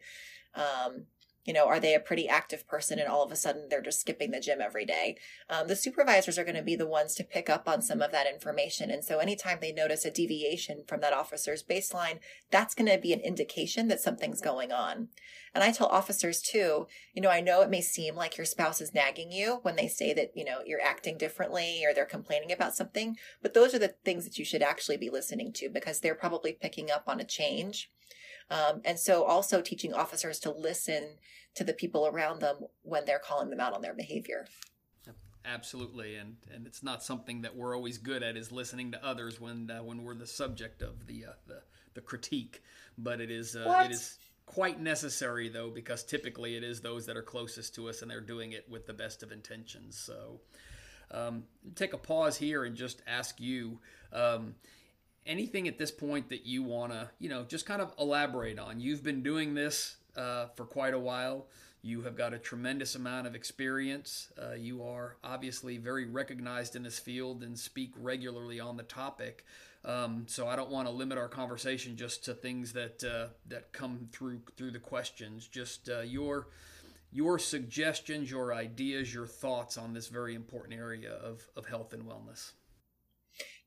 Um, 0.53 1.07
you 1.47 1.53
know, 1.53 1.65
are 1.65 1.79
they 1.79 1.95
a 1.95 1.99
pretty 1.99 2.27
active 2.27 2.67
person 2.67 2.99
and 2.99 3.07
all 3.07 3.23
of 3.23 3.31
a 3.31 3.35
sudden 3.37 3.69
they're 3.69 3.81
just 3.81 4.01
skipping 4.01 4.31
the 4.31 4.41
gym 4.41 4.59
every 4.59 4.85
day? 4.85 5.15
Um, 5.49 5.67
the 5.69 5.77
supervisors 5.77 6.37
are 6.37 6.43
going 6.43 6.57
to 6.57 6.61
be 6.61 6.75
the 6.75 6.85
ones 6.85 7.15
to 7.15 7.23
pick 7.23 7.49
up 7.49 7.69
on 7.69 7.81
some 7.81 8.01
of 8.01 8.11
that 8.11 8.27
information. 8.27 8.91
And 8.91 9.03
so 9.03 9.19
anytime 9.19 9.59
they 9.61 9.71
notice 9.71 10.03
a 10.03 10.11
deviation 10.11 10.83
from 10.85 10.99
that 10.99 11.13
officer's 11.13 11.63
baseline, 11.63 12.19
that's 12.51 12.75
going 12.75 12.91
to 12.91 12.97
be 12.97 13.13
an 13.13 13.21
indication 13.21 13.87
that 13.87 14.01
something's 14.01 14.41
going 14.41 14.73
on. 14.73 15.07
And 15.55 15.63
I 15.63 15.71
tell 15.71 15.87
officers 15.87 16.41
too, 16.41 16.87
you 17.13 17.21
know, 17.21 17.29
I 17.29 17.39
know 17.39 17.61
it 17.61 17.69
may 17.69 17.81
seem 17.81 18.15
like 18.15 18.37
your 18.37 18.45
spouse 18.45 18.81
is 18.81 18.93
nagging 18.93 19.31
you 19.31 19.59
when 19.61 19.77
they 19.77 19.87
say 19.87 20.13
that, 20.13 20.31
you 20.35 20.43
know, 20.43 20.59
you're 20.65 20.83
acting 20.83 21.17
differently 21.17 21.83
or 21.85 21.93
they're 21.93 22.05
complaining 22.05 22.51
about 22.51 22.75
something, 22.75 23.15
but 23.41 23.53
those 23.53 23.73
are 23.73 23.79
the 23.79 23.95
things 24.03 24.25
that 24.25 24.37
you 24.37 24.43
should 24.43 24.61
actually 24.61 24.97
be 24.97 25.09
listening 25.09 25.53
to 25.53 25.69
because 25.69 26.01
they're 26.01 26.13
probably 26.13 26.51
picking 26.51 26.91
up 26.91 27.05
on 27.07 27.21
a 27.21 27.25
change 27.25 27.89
um, 28.49 28.81
and 28.85 28.99
so 28.99 29.23
also 29.23 29.61
teaching 29.61 29.93
officers 29.93 30.39
to 30.39 30.51
listen 30.51 31.17
to 31.55 31.63
the 31.63 31.73
people 31.73 32.07
around 32.07 32.39
them 32.39 32.57
when 32.83 33.05
they're 33.05 33.19
calling 33.19 33.49
them 33.49 33.59
out 33.59 33.73
on 33.73 33.81
their 33.81 33.93
behavior. 33.93 34.45
Absolutely, 35.45 36.15
and 36.15 36.35
and 36.53 36.67
it's 36.67 36.83
not 36.83 37.01
something 37.01 37.41
that 37.41 37.55
we're 37.55 37.75
always 37.75 37.97
good 37.97 38.21
at 38.21 38.35
is 38.35 38.51
listening 38.51 38.91
to 38.91 39.05
others 39.05 39.39
when 39.39 39.71
uh, 39.71 39.81
when 39.81 40.03
we're 40.03 40.15
the 40.15 40.27
subject 40.27 40.81
of 40.81 41.07
the 41.07 41.25
uh, 41.25 41.33
the, 41.47 41.61
the 41.93 42.01
critique. 42.01 42.61
But 42.97 43.21
it 43.21 43.31
is 43.31 43.55
uh, 43.55 43.83
it 43.85 43.91
is 43.91 44.17
quite 44.45 44.81
necessary 44.81 45.47
though 45.47 45.69
because 45.69 46.03
typically 46.03 46.57
it 46.57 46.63
is 46.63 46.81
those 46.81 47.05
that 47.05 47.15
are 47.15 47.21
closest 47.21 47.75
to 47.75 47.87
us 47.87 48.01
and 48.01 48.11
they're 48.11 48.19
doing 48.19 48.51
it 48.51 48.65
with 48.69 48.87
the 48.87 48.93
best 48.93 49.23
of 49.23 49.31
intentions. 49.31 49.97
So 49.97 50.41
um, 51.11 51.43
take 51.75 51.93
a 51.93 51.97
pause 51.97 52.35
here 52.37 52.65
and 52.65 52.75
just 52.75 53.01
ask 53.07 53.39
you. 53.39 53.79
Um, 54.11 54.55
anything 55.27 55.67
at 55.67 55.77
this 55.77 55.91
point 55.91 56.29
that 56.29 56.45
you 56.45 56.63
want 56.63 56.91
to, 56.93 57.09
you 57.19 57.29
know, 57.29 57.43
just 57.43 57.65
kind 57.65 57.81
of 57.81 57.93
elaborate 57.99 58.57
on? 58.57 58.79
You've 58.79 59.03
been 59.03 59.21
doing 59.21 59.53
this 59.53 59.97
uh, 60.15 60.47
for 60.55 60.65
quite 60.65 60.93
a 60.93 60.99
while. 60.99 61.47
You 61.83 62.01
have 62.01 62.17
got 62.17 62.33
a 62.33 62.39
tremendous 62.39 62.95
amount 62.95 63.27
of 63.27 63.35
experience. 63.35 64.31
Uh, 64.41 64.55
you 64.55 64.83
are 64.83 65.17
obviously 65.23 65.77
very 65.77 66.05
recognized 66.05 66.75
in 66.75 66.83
this 66.83 66.97
field 66.97 67.43
and 67.43 67.57
speak 67.57 67.91
regularly 67.95 68.59
on 68.59 68.77
the 68.77 68.83
topic. 68.83 69.45
Um, 69.85 70.25
so 70.27 70.47
I 70.47 70.55
don't 70.55 70.71
want 70.71 70.87
to 70.87 70.93
limit 70.93 71.17
our 71.17 71.29
conversation 71.29 71.95
just 71.95 72.25
to 72.25 72.33
things 72.33 72.73
that 72.73 73.03
uh, 73.03 73.27
that 73.47 73.71
come 73.71 74.09
through 74.11 74.41
through 74.57 74.71
the 74.71 74.79
questions. 74.79 75.47
Just 75.47 75.87
uh, 75.87 76.01
your 76.01 76.47
your 77.11 77.39
suggestions, 77.39 78.29
your 78.29 78.53
ideas, 78.53 79.13
your 79.13 79.27
thoughts 79.27 79.77
on 79.77 79.93
this 79.93 80.07
very 80.07 80.35
important 80.35 80.77
area 80.77 81.13
of, 81.13 81.47
of 81.55 81.65
health 81.67 81.93
and 81.93 82.03
wellness. 82.03 82.51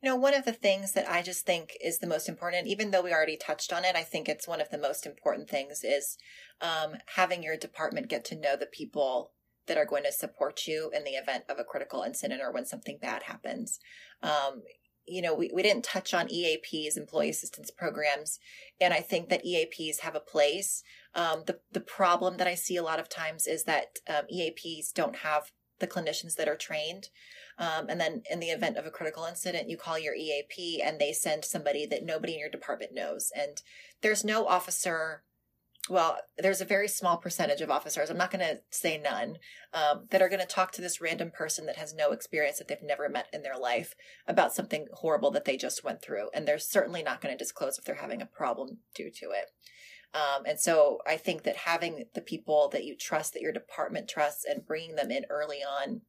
You 0.03 0.09
know, 0.09 0.17
one 0.17 0.35
of 0.35 0.45
the 0.45 0.53
things 0.53 0.93
that 0.93 1.11
I 1.11 1.21
just 1.23 1.45
think 1.45 1.77
is 1.83 1.99
the 1.99 2.07
most 2.07 2.29
important, 2.29 2.67
even 2.67 2.91
though 2.91 3.03
we 3.03 3.13
already 3.13 3.37
touched 3.37 3.73
on 3.73 3.85
it, 3.85 3.97
I 3.97 4.03
think 4.03 4.29
it's 4.29 4.49
one 4.49 4.61
of 4.61 4.71
the 4.71 4.79
most 4.79 5.05
important 5.05 5.49
things 5.49 5.85
is 5.85 6.17
um, 6.61 6.97
having 7.17 7.43
your 7.43 7.57
department 7.57 8.09
get 8.09 8.25
to 8.27 8.41
know 8.41 8.57
the 8.57 8.67
people 8.67 9.33
that 9.67 9.77
are 9.77 9.87
going 9.87 10.05
to 10.05 10.13
support 10.13 10.67
you 10.67 10.91
in 10.95 11.05
the 11.05 11.13
event 11.13 11.45
of 11.49 11.59
a 11.59 11.65
critical 11.65 12.03
incident 12.03 12.41
or 12.43 12.51
when 12.51 12.65
something 12.65 12.99
bad 13.01 13.25
happens. 13.25 13.79
Um, 14.23 14.63
you 15.07 15.23
know, 15.23 15.35
we, 15.35 15.51
we 15.53 15.63
didn't 15.63 15.85
touch 15.85 16.15
on 16.15 16.29
EAPs, 16.29 16.97
employee 16.97 17.31
assistance 17.31 17.71
programs, 17.71 18.39
and 18.81 18.95
I 18.95 19.01
think 19.01 19.29
that 19.29 19.45
EAPs 19.45 20.01
have 20.01 20.15
a 20.15 20.21
place. 20.21 20.83
Um, 21.15 21.43
the 21.47 21.59
the 21.73 21.81
problem 21.81 22.37
that 22.37 22.47
I 22.47 22.55
see 22.55 22.77
a 22.77 22.83
lot 22.83 23.01
of 23.01 23.09
times 23.09 23.47
is 23.47 23.65
that 23.65 23.99
um, 24.09 24.25
EAPs 24.33 24.93
don't 24.95 25.17
have 25.17 25.51
the 25.81 25.87
clinicians 25.87 26.37
that 26.37 26.49
are 26.49 26.57
trained. 26.57 27.09
Um, 27.61 27.91
and 27.91 28.01
then 28.01 28.23
in 28.31 28.41
the 28.41 28.49
event 28.49 28.79
of 28.79 28.87
a 28.87 28.91
critical 28.91 29.27
incident, 29.27 29.69
you 29.69 29.77
call 29.77 29.99
your 29.99 30.15
EAP 30.15 30.81
and 30.83 30.99
they 30.99 31.13
send 31.13 31.45
somebody 31.45 31.85
that 31.87 32.05
nobody 32.05 32.33
in 32.33 32.41
your 32.41 32.49
department 32.49 32.95
knows. 32.95 33.31
And 33.37 33.61
there's 34.01 34.25
no 34.25 34.47
officer, 34.47 35.23
well, 35.91 36.17
there's 36.39 36.63
a 36.63 36.65
very 36.65 36.89
small 36.89 37.19
percentage 37.19 37.61
of 37.61 37.71
officers, 37.71 38.09
I'm 38.09 38.17
not 38.17 38.31
going 38.31 38.47
to 38.47 38.61
say 38.71 38.97
none, 38.97 39.37
um, 39.75 40.07
that 40.11 40.23
are 40.23 40.31
going 40.31 40.41
to 40.41 40.47
talk 40.47 40.73
to 40.73 40.81
this 40.81 41.03
random 41.03 41.31
person 41.31 41.67
that 41.67 41.77
has 41.77 41.93
no 41.93 42.13
experience 42.13 42.57
that 42.59 42.69
they've 42.69 42.79
never 42.83 43.11
met 43.11 43.27
in 43.31 43.43
their 43.43 43.59
life 43.59 43.95
about 44.27 44.55
something 44.55 44.87
horrible 44.95 45.31
that 45.33 45.45
they 45.45 45.59
just 45.59 45.85
went 45.85 46.01
through. 46.01 46.31
And 46.33 46.49
they're 46.49 46.59
certainly 46.59 47.03
not 47.03 47.21
going 47.21 47.37
to 47.37 47.45
disclose 47.45 47.79
if 47.79 47.85
they're 47.85 47.97
having 47.97 48.23
a 48.23 48.27
problem 48.27 48.79
due 48.95 49.11
to 49.17 49.27
it. 49.33 49.51
Um, 50.15 50.45
and 50.47 50.59
so 50.59 50.99
I 51.07 51.19
think 51.19 51.43
that 51.43 51.57
having 51.57 52.07
the 52.15 52.21
people 52.23 52.69
that 52.73 52.85
you 52.85 52.97
trust, 52.97 53.35
that 53.35 53.43
your 53.43 53.53
department 53.53 54.09
trusts, 54.09 54.45
and 54.45 54.67
bringing 54.67 54.97
them 54.97 55.11
in 55.11 55.27
early 55.31 55.59
on 55.59 56.01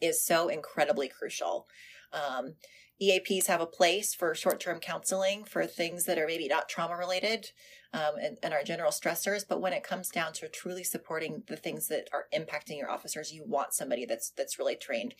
is 0.00 0.24
so 0.24 0.48
incredibly 0.48 1.08
crucial. 1.08 1.66
Um, 2.12 2.54
EAPs 3.00 3.46
have 3.46 3.60
a 3.60 3.66
place 3.66 4.14
for 4.14 4.34
short 4.34 4.58
term 4.58 4.80
counseling 4.80 5.44
for 5.44 5.66
things 5.66 6.04
that 6.04 6.18
are 6.18 6.26
maybe 6.26 6.48
not 6.48 6.68
trauma 6.68 6.96
related 6.96 7.50
um, 7.92 8.14
and, 8.20 8.38
and 8.42 8.54
are 8.54 8.62
general 8.62 8.90
stressors. 8.90 9.44
But 9.46 9.60
when 9.60 9.74
it 9.74 9.82
comes 9.82 10.08
down 10.08 10.32
to 10.34 10.48
truly 10.48 10.82
supporting 10.82 11.42
the 11.46 11.56
things 11.56 11.88
that 11.88 12.08
are 12.12 12.26
impacting 12.34 12.78
your 12.78 12.90
officers, 12.90 13.32
you 13.32 13.44
want 13.46 13.74
somebody 13.74 14.06
that's 14.06 14.30
that's 14.30 14.58
really 14.58 14.76
trained. 14.76 15.14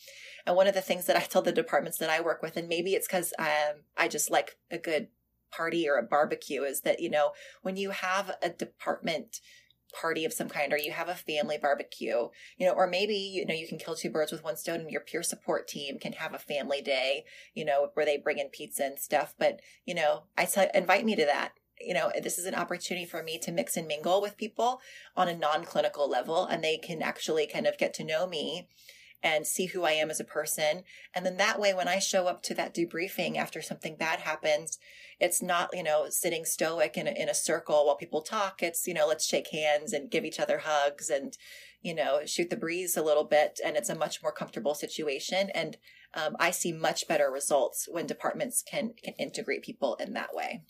And 0.47 0.57
one 0.57 0.67
of 0.67 0.75
the 0.75 0.81
things 0.81 1.07
that 1.07 1.17
I 1.17 1.21
tell 1.21 1.43
the 1.43 1.53
departments 1.53 1.99
that 1.99 2.11
I 2.11 2.21
work 2.21 2.43
with, 2.43 2.57
and 2.57 2.69
maybe 2.69 2.95
it's 2.95 3.07
because 3.07 3.35
um, 3.39 3.83
I 3.97 4.09
just 4.09 4.31
like 4.31 4.57
a 4.71 4.79
good 4.79 5.09
party 5.51 5.89
or 5.89 5.97
a 5.97 6.03
barbecue, 6.03 6.63
is 6.63 6.81
that 6.81 7.01
you 7.01 7.11
know 7.11 7.33
when 7.61 7.77
you 7.77 7.91
have 7.91 8.37
a 8.43 8.49
department 8.49 9.41
party 9.93 10.25
of 10.25 10.33
some 10.33 10.49
kind 10.49 10.73
or 10.73 10.79
you 10.79 10.91
have 10.91 11.09
a 11.09 11.15
family 11.15 11.57
barbecue 11.57 12.29
you 12.59 12.67
know 12.67 12.73
or 12.73 12.87
maybe 12.87 13.15
you 13.15 13.47
know 13.47 13.55
you 13.55 13.69
can 13.69 13.79
kill 13.79 13.95
two 13.95 14.11
birds 14.11 14.33
with 14.33 14.45
one 14.45 14.57
stone 14.57 14.81
and 14.81 14.91
your 14.91 15.01
peer 15.01 15.23
support 15.23 15.69
team 15.69 15.99
can 15.99 16.13
have 16.13 16.35
a 16.35 16.39
family 16.39 16.83
day 16.83 17.25
you 17.55 17.65
know 17.65 17.91
where 17.95 18.05
they 18.05 18.17
bring 18.17 18.39
in 18.39 18.49
pizza 18.49 18.85
and 18.85 18.99
stuff. 18.99 19.35
But 19.39 19.61
you 19.85 19.95
know 19.95 20.25
i 20.37 20.45
say 20.45 20.71
invite 20.75 21.05
me 21.05 21.17
to 21.17 21.25
that. 21.25 21.53
You 21.81 21.95
know 21.95 22.11
this 22.23 22.39
is 22.39 22.47
an 22.47 22.55
opportunity 22.55 23.07
for 23.07 23.23
me 23.23 23.39
to 23.39 23.53
mix 23.53 23.77
and 23.77 23.87
mingle 23.87 24.23
with 24.23 24.39
people 24.39 24.81
on 25.17 25.29
a 25.29 25.37
non-clinical 25.37 26.09
level 26.09 26.47
and 26.47 26.65
they 26.65 26.79
can 26.79 27.03
actually 27.03 27.47
kind 27.47 27.67
of 27.67 27.77
get 27.77 27.93
to 27.95 28.05
know 28.05 28.27
me 28.27 28.69
and 29.23 29.47
see 29.47 29.67
who 29.67 29.85
I 29.85 29.93
am 29.93 30.11
as 30.11 30.21
a 30.21 30.25
person. 30.25 30.83
And 31.15 31.25
then 31.25 31.37
that 31.39 31.59
way, 31.59 31.75
when 31.75 31.89
I 31.89 31.99
show 31.99 32.27
up 32.27 32.43
to 32.45 32.55
that 32.55 32.75
debriefing 32.75 33.37
after 33.37 33.63
something 33.63 33.97
bad 33.97 34.21
happens, 34.21 34.79
it's 35.19 35.43
not, 35.43 35.71
you 35.73 35.83
know, 35.83 36.07
sitting 36.11 36.45
stoic 36.45 36.97
in 36.97 37.07
a, 37.07 37.11
in 37.11 37.29
a 37.29 37.35
circle 37.35 37.87
while 37.87 37.97
people 37.97 38.23
talk. 38.23 38.63
It's, 38.63 38.87
you 38.87 38.95
know, 38.95 39.07
let's 39.07 39.27
shake 39.27 39.49
hands 39.51 39.93
and 39.93 40.11
give 40.11 40.25
each 40.25 40.39
other 40.39 40.59
hugs 40.65 41.09
and, 41.11 41.37
you 41.81 41.95
know, 41.95 42.21
shoot 42.27 42.51
the 42.51 42.57
breeze 42.57 42.97
a 42.97 43.03
little 43.03 43.25
bit. 43.25 43.59
And 43.65 43.77
it's 43.77 43.89
a 43.89 43.95
much 43.95 44.23
more 44.23 44.33
comfortable 44.33 44.75
situation. 44.75 45.51
And 45.55 45.79
um, 46.15 46.37
I 46.39 46.51
see 46.51 46.73
much 46.73 47.09
better 47.09 47.31
results 47.31 47.89
when 47.91 48.07
departments 48.07 48.63
can, 48.63 48.93
can 49.03 49.15
integrate 49.15 49.63
people 49.63 49.97
in 49.97 50.13
that 50.13 50.35
way. 50.35 50.63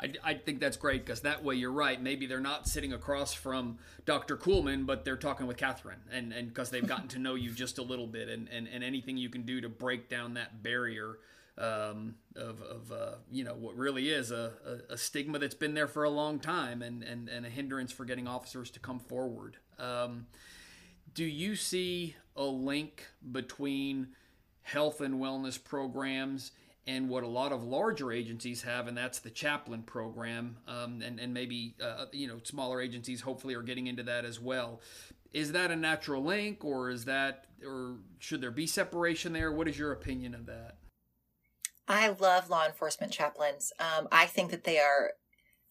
I, 0.00 0.12
I 0.22 0.34
think 0.34 0.60
that's 0.60 0.76
great 0.76 1.04
because 1.04 1.20
that 1.22 1.42
way 1.42 1.54
you're 1.54 1.72
right. 1.72 2.00
Maybe 2.00 2.26
they're 2.26 2.40
not 2.40 2.68
sitting 2.68 2.92
across 2.92 3.32
from 3.32 3.78
Dr. 4.04 4.36
Kuhlman, 4.36 4.86
but 4.86 5.04
they're 5.04 5.16
talking 5.16 5.46
with 5.46 5.56
Katherine, 5.56 6.00
and 6.12 6.32
and 6.32 6.48
because 6.48 6.70
they've 6.70 6.86
gotten 6.86 7.08
to 7.08 7.18
know 7.18 7.34
you 7.34 7.50
just 7.52 7.78
a 7.78 7.82
little 7.82 8.06
bit, 8.06 8.28
and, 8.28 8.48
and 8.50 8.68
and 8.68 8.84
anything 8.84 9.16
you 9.16 9.28
can 9.28 9.42
do 9.42 9.60
to 9.60 9.68
break 9.68 10.08
down 10.08 10.34
that 10.34 10.62
barrier 10.62 11.18
um, 11.58 12.16
of 12.34 12.60
of 12.62 12.92
uh, 12.92 13.14
you 13.30 13.44
know 13.44 13.54
what 13.54 13.76
really 13.76 14.10
is 14.10 14.30
a, 14.30 14.52
a, 14.90 14.94
a, 14.94 14.98
stigma 14.98 15.38
that's 15.38 15.54
been 15.54 15.74
there 15.74 15.86
for 15.86 16.04
a 16.04 16.10
long 16.10 16.38
time, 16.38 16.82
and 16.82 17.02
and 17.02 17.28
and 17.28 17.46
a 17.46 17.48
hindrance 17.48 17.92
for 17.92 18.04
getting 18.04 18.28
officers 18.28 18.70
to 18.70 18.80
come 18.80 18.98
forward. 18.98 19.56
Um, 19.78 20.26
do 21.14 21.24
you 21.24 21.56
see 21.56 22.16
a 22.36 22.44
link 22.44 23.06
between 23.32 24.08
health 24.62 25.00
and 25.00 25.14
wellness 25.14 25.62
programs? 25.62 26.52
And 26.86 27.08
what 27.08 27.24
a 27.24 27.28
lot 27.28 27.52
of 27.52 27.64
larger 27.64 28.12
agencies 28.12 28.62
have, 28.62 28.86
and 28.86 28.96
that's 28.96 29.18
the 29.18 29.30
chaplain 29.30 29.82
program, 29.82 30.58
um, 30.68 31.02
and 31.02 31.18
and 31.18 31.34
maybe 31.34 31.74
uh, 31.82 32.06
you 32.12 32.28
know 32.28 32.38
smaller 32.44 32.80
agencies 32.80 33.20
hopefully 33.20 33.54
are 33.54 33.62
getting 33.62 33.86
into 33.86 34.02
that 34.04 34.24
as 34.24 34.40
well. 34.40 34.80
Is 35.32 35.52
that 35.52 35.70
a 35.70 35.76
natural 35.76 36.22
link, 36.22 36.64
or 36.64 36.90
is 36.90 37.04
that, 37.04 37.46
or 37.66 37.96
should 38.18 38.40
there 38.40 38.50
be 38.50 38.66
separation 38.66 39.32
there? 39.32 39.52
What 39.52 39.68
is 39.68 39.78
your 39.78 39.92
opinion 39.92 40.34
of 40.34 40.46
that? 40.46 40.78
I 41.88 42.08
love 42.08 42.48
law 42.48 42.66
enforcement 42.66 43.12
chaplains. 43.12 43.72
Um, 43.78 44.08
I 44.10 44.26
think 44.26 44.50
that 44.50 44.64
they 44.64 44.78
are 44.78 45.12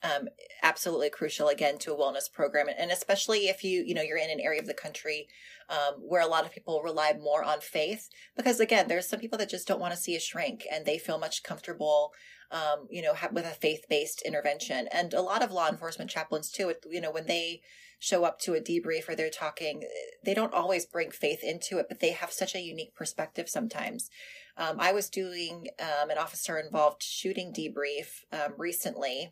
um, 0.04 0.28
absolutely 0.64 1.10
crucial 1.10 1.48
again 1.48 1.78
to 1.80 1.94
a 1.94 1.98
wellness 1.98 2.32
program, 2.32 2.68
and 2.78 2.92
especially 2.92 3.48
if 3.48 3.64
you 3.64 3.84
you 3.86 3.94
know 3.94 4.02
you're 4.02 4.18
in 4.18 4.30
an 4.30 4.40
area 4.40 4.60
of 4.60 4.68
the 4.68 4.74
country 4.74 5.28
um, 5.70 5.96
where 6.00 6.22
a 6.22 6.28
lot 6.28 6.46
of 6.46 6.52
people 6.52 6.82
rely 6.84 7.14
more 7.20 7.44
on 7.44 7.60
faith, 7.62 8.10
because 8.36 8.60
again, 8.60 8.88
there's 8.88 9.08
some 9.08 9.20
people 9.20 9.38
that 9.40 9.50
just 9.50 9.68
don't 9.68 9.80
want 9.80 9.94
to 9.94 10.00
see 10.00 10.16
a 10.16 10.20
shrink, 10.20 10.66
and 10.72 10.86
they 10.86 10.98
feel 10.98 11.18
much 11.18 11.44
comfortable, 11.44 12.12
um, 12.52 12.88
you 12.90 13.02
know, 13.02 13.14
with 13.32 13.46
a 13.46 13.50
faith 13.50 13.86
based 13.90 14.22
intervention, 14.24 14.88
and 14.92 15.14
a 15.14 15.22
lot 15.22 15.44
of 15.44 15.52
law 15.52 15.70
enforcement 15.70 16.12
chaplains 16.12 16.52
too. 16.52 16.74
You 16.90 17.02
know, 17.02 17.12
when 17.12 17.28
they 17.28 17.62
show 18.00 18.24
up 18.24 18.40
to 18.40 18.54
a 18.54 18.62
debrief 18.62 19.08
or 19.10 19.16
they're 19.16 19.30
talking, 19.30 19.84
they 20.24 20.34
don't 20.34 20.54
always 20.54 20.86
bring 20.86 21.10
faith 21.10 21.44
into 21.44 21.78
it, 21.78 21.88
but 21.88 22.00
they 22.00 22.12
have 22.12 22.32
such 22.32 22.54
a 22.54 22.62
unique 22.62 22.94
perspective 22.94 23.50
sometimes. 23.50 24.10
Um, 24.58 24.78
I 24.80 24.94
was 24.94 25.10
doing 25.10 25.68
um, 25.80 26.10
an 26.10 26.18
officer 26.18 26.58
involved 26.58 27.02
shooting 27.02 27.52
debrief 27.52 28.24
um, 28.32 28.54
recently 28.58 29.32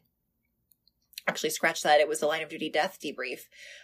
actually 1.27 1.51
scratch 1.51 1.83
that. 1.83 1.99
It 1.99 2.07
was 2.07 2.19
the 2.19 2.27
line 2.27 2.41
of 2.41 2.49
duty 2.49 2.69
death 2.69 2.97
debrief. 3.01 3.41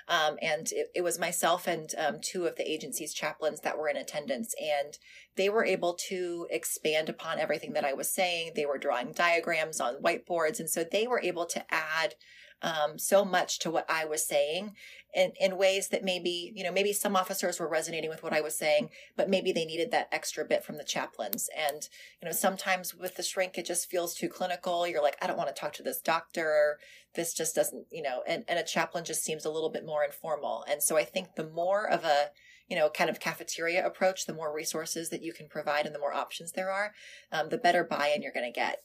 Um, 0.07 0.37
and 0.41 0.71
it, 0.71 0.87
it, 0.95 1.01
was 1.01 1.19
myself 1.19 1.67
and 1.67 1.93
um, 1.97 2.17
two 2.21 2.45
of 2.45 2.55
the 2.55 2.69
agency's 2.69 3.13
chaplains 3.13 3.61
that 3.61 3.77
were 3.77 3.87
in 3.87 3.97
attendance 3.97 4.53
and 4.61 4.97
they 5.35 5.49
were 5.49 5.63
able 5.63 5.93
to 6.09 6.47
expand 6.49 7.07
upon 7.07 7.39
everything 7.39 7.73
that 7.73 7.85
i 7.85 7.93
was 7.93 8.11
saying. 8.11 8.51
They 8.55 8.65
were 8.65 8.77
drawing 8.77 9.13
diagrams 9.13 9.79
on 9.79 10.01
whiteboards 10.01 10.59
and 10.59 10.69
so 10.69 10.83
they 10.83 11.07
were 11.07 11.21
able 11.21 11.45
to 11.47 11.63
add 11.73 12.15
um, 12.61 12.97
so 12.97 13.23
much 13.23 13.59
to 13.59 13.71
what 13.71 13.85
I 13.89 14.05
was 14.05 14.25
saying 14.25 14.75
in, 15.13 15.31
in 15.39 15.57
ways 15.57 15.87
that 15.89 16.03
maybe, 16.03 16.51
you 16.55 16.63
know, 16.63 16.71
maybe 16.71 16.93
some 16.93 17.15
officers 17.15 17.59
were 17.59 17.67
resonating 17.67 18.09
with 18.09 18.21
what 18.21 18.33
I 18.33 18.41
was 18.41 18.55
saying, 18.55 18.89
but 19.15 19.29
maybe 19.29 19.51
they 19.51 19.65
needed 19.65 19.91
that 19.91 20.09
extra 20.11 20.45
bit 20.45 20.63
from 20.63 20.77
the 20.77 20.83
chaplains. 20.83 21.49
And, 21.57 21.87
you 22.21 22.27
know, 22.27 22.33
sometimes 22.33 22.93
with 22.93 23.15
the 23.15 23.23
shrink, 23.23 23.57
it 23.57 23.65
just 23.65 23.89
feels 23.89 24.13
too 24.13 24.29
clinical. 24.29 24.87
You're 24.87 25.01
like, 25.01 25.17
I 25.21 25.27
don't 25.27 25.37
want 25.37 25.53
to 25.53 25.59
talk 25.59 25.73
to 25.73 25.83
this 25.83 26.01
doctor. 26.01 26.79
This 27.15 27.33
just 27.33 27.55
doesn't, 27.55 27.85
you 27.91 28.03
know, 28.03 28.21
and, 28.27 28.43
and 28.47 28.59
a 28.59 28.63
chaplain 28.63 29.03
just 29.03 29.23
seems 29.23 29.45
a 29.45 29.51
little 29.51 29.71
bit 29.71 29.85
more 29.85 30.03
informal. 30.03 30.63
And 30.69 30.83
so 30.83 30.97
I 30.97 31.05
think 31.05 31.35
the 31.35 31.47
more 31.47 31.89
of 31.89 32.03
a, 32.03 32.29
you 32.67 32.75
know, 32.75 32.89
kind 32.89 33.09
of 33.09 33.19
cafeteria 33.19 33.83
approach, 33.83 34.27
the 34.27 34.33
more 34.33 34.53
resources 34.53 35.09
that 35.09 35.23
you 35.23 35.33
can 35.33 35.47
provide 35.47 35.87
and 35.87 35.95
the 35.95 35.99
more 35.99 36.13
options 36.13 36.51
there 36.51 36.69
are, 36.69 36.93
um, 37.31 37.49
the 37.49 37.57
better 37.57 37.83
buy-in 37.83 38.21
you're 38.21 38.31
going 38.31 38.45
to 38.45 38.55
get. 38.55 38.83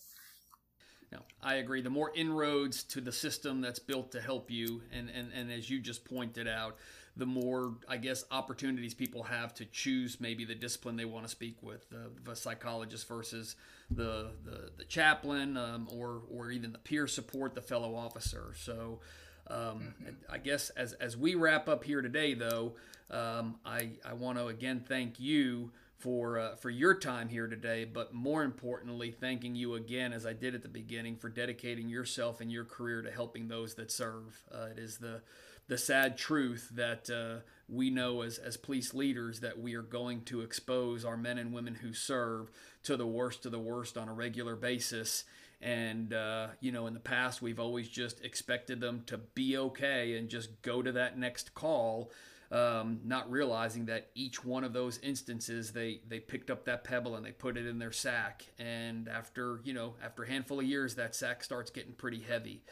No, 1.14 1.20
I 1.40 1.55
agree. 1.55 1.81
The 1.81 1.90
more 1.90 2.11
inroads 2.14 2.83
to 2.85 3.00
the 3.00 3.12
system 3.12 3.61
that's 3.61 3.79
built 3.79 4.11
to 4.12 4.20
help 4.20 4.50
you, 4.50 4.83
and, 4.92 5.09
and, 5.09 5.33
and 5.33 5.53
as 5.53 5.70
you 5.70 5.79
just 5.79 6.05
pointed 6.05 6.48
out, 6.48 6.77
the 7.16 7.27
more, 7.27 7.74
I 7.88 7.98
guess, 7.98 8.24
opportunities 8.33 8.94
people 8.94 9.22
have 9.22 9.55
to 9.55 9.64
choose 9.66 10.20
maybe 10.20 10.44
the 10.44 10.57
discipline 10.57 10.96
they 10.96 11.05
want 11.05 11.24
to 11.24 11.31
speak 11.31 11.62
with, 11.62 11.88
the, 11.88 12.11
the 12.24 12.35
psychologist 12.35 13.07
versus 13.07 13.55
the 13.88 14.33
the, 14.44 14.72
the 14.77 14.85
chaplain, 14.85 15.57
um, 15.57 15.87
or 15.92 16.22
or 16.29 16.50
even 16.50 16.72
the 16.72 16.79
peer 16.79 17.07
support, 17.07 17.55
the 17.55 17.62
fellow 17.62 17.94
officer. 17.94 18.53
So, 18.57 18.98
um, 19.46 19.94
mm-hmm. 20.03 20.09
I 20.29 20.38
guess 20.38 20.70
as 20.70 20.94
as 20.94 21.16
we 21.16 21.37
wrap 21.37 21.68
up 21.68 21.85
here 21.85 22.03
today, 22.03 22.35
though, 22.35 22.74
um, 23.12 23.61
I 23.64 23.90
I 24.05 24.14
want 24.14 24.38
to 24.38 24.48
again 24.48 24.85
thank 24.85 25.20
you 25.20 25.70
for 25.98 26.38
uh, 26.38 26.57
for 26.57 26.70
your 26.70 26.94
time 26.94 27.28
here 27.28 27.46
today, 27.46 27.85
but 27.85 28.12
more 28.12 28.42
importantly, 28.42 29.11
thanking 29.11 29.54
you 29.54 29.74
again, 29.74 30.12
as 30.12 30.26
I 30.26 30.33
did 30.33 30.54
at 30.54 30.62
the 30.62 30.68
beginning, 30.68 31.16
for 31.16 31.28
dedicating 31.28 31.88
yourself 31.88 32.40
and 32.40 32.50
your 32.50 32.64
career 32.64 33.02
to 33.02 33.11
helping 33.11 33.48
those 33.48 33.74
that 33.74 33.90
serve. 33.90 34.42
Uh, 34.52 34.66
it 34.70 34.78
is 34.78 34.98
the 34.98 35.22
the 35.66 35.78
sad 35.78 36.18
truth 36.18 36.70
that 36.74 37.09
uh, 37.09 37.40
we 37.68 37.90
know 37.90 38.20
as 38.22 38.38
as 38.38 38.57
police 38.57 38.92
leaders 38.92 39.40
that 39.40 39.59
we 39.59 39.74
are 39.74 39.83
going 39.83 40.22
to 40.22 40.42
expose 40.42 41.04
our 41.04 41.16
men 41.16 41.38
and 41.38 41.52
women 41.52 41.76
who 41.76 41.92
serve 41.92 42.50
to 42.83 42.96
the 42.96 43.07
worst 43.07 43.46
of 43.46 43.52
the 43.52 43.59
worst 43.59 43.96
on 43.96 44.09
a 44.09 44.12
regular 44.12 44.57
basis. 44.57 45.24
And 45.62 46.12
uh, 46.12 46.48
you 46.61 46.72
know, 46.72 46.87
in 46.87 46.94
the 46.94 47.00
past, 47.00 47.40
we've 47.40 47.61
always 47.61 47.88
just 47.88 48.22
expected 48.22 48.80
them 48.80 49.04
to 49.07 49.18
be 49.18 49.57
okay 49.57 50.18
and 50.18 50.28
just 50.28 50.61
go 50.61 50.83
to 50.83 50.92
that 50.92 51.18
next 51.18 51.54
call 51.54 52.11
um, 52.52 53.00
not 53.04 53.30
realizing 53.30 53.87
that 53.87 54.11
each 54.14 54.44
one 54.44 54.64
of 54.64 54.72
those 54.72 54.98
instances 54.98 55.72
they 55.72 56.00
they 56.09 56.20
picked 56.20 56.50
up 56.50 56.64
that 56.64 56.85
pebble 56.85 57.16
and 57.16 57.24
they 57.24 57.33
put 57.33 57.57
it 57.57 57.66
in 57.66 57.78
their 57.78 57.92
sack. 57.92 58.44
And 58.59 59.09
after 59.09 59.61
you 59.64 59.72
know 59.72 59.94
after 60.02 60.22
a 60.22 60.28
handful 60.28 60.61
of 60.61 60.66
years 60.66 60.94
that 60.96 61.14
sack 61.14 61.42
starts 61.44 61.70
getting 61.70 61.92
pretty 61.92 62.20
heavy. 62.20 62.62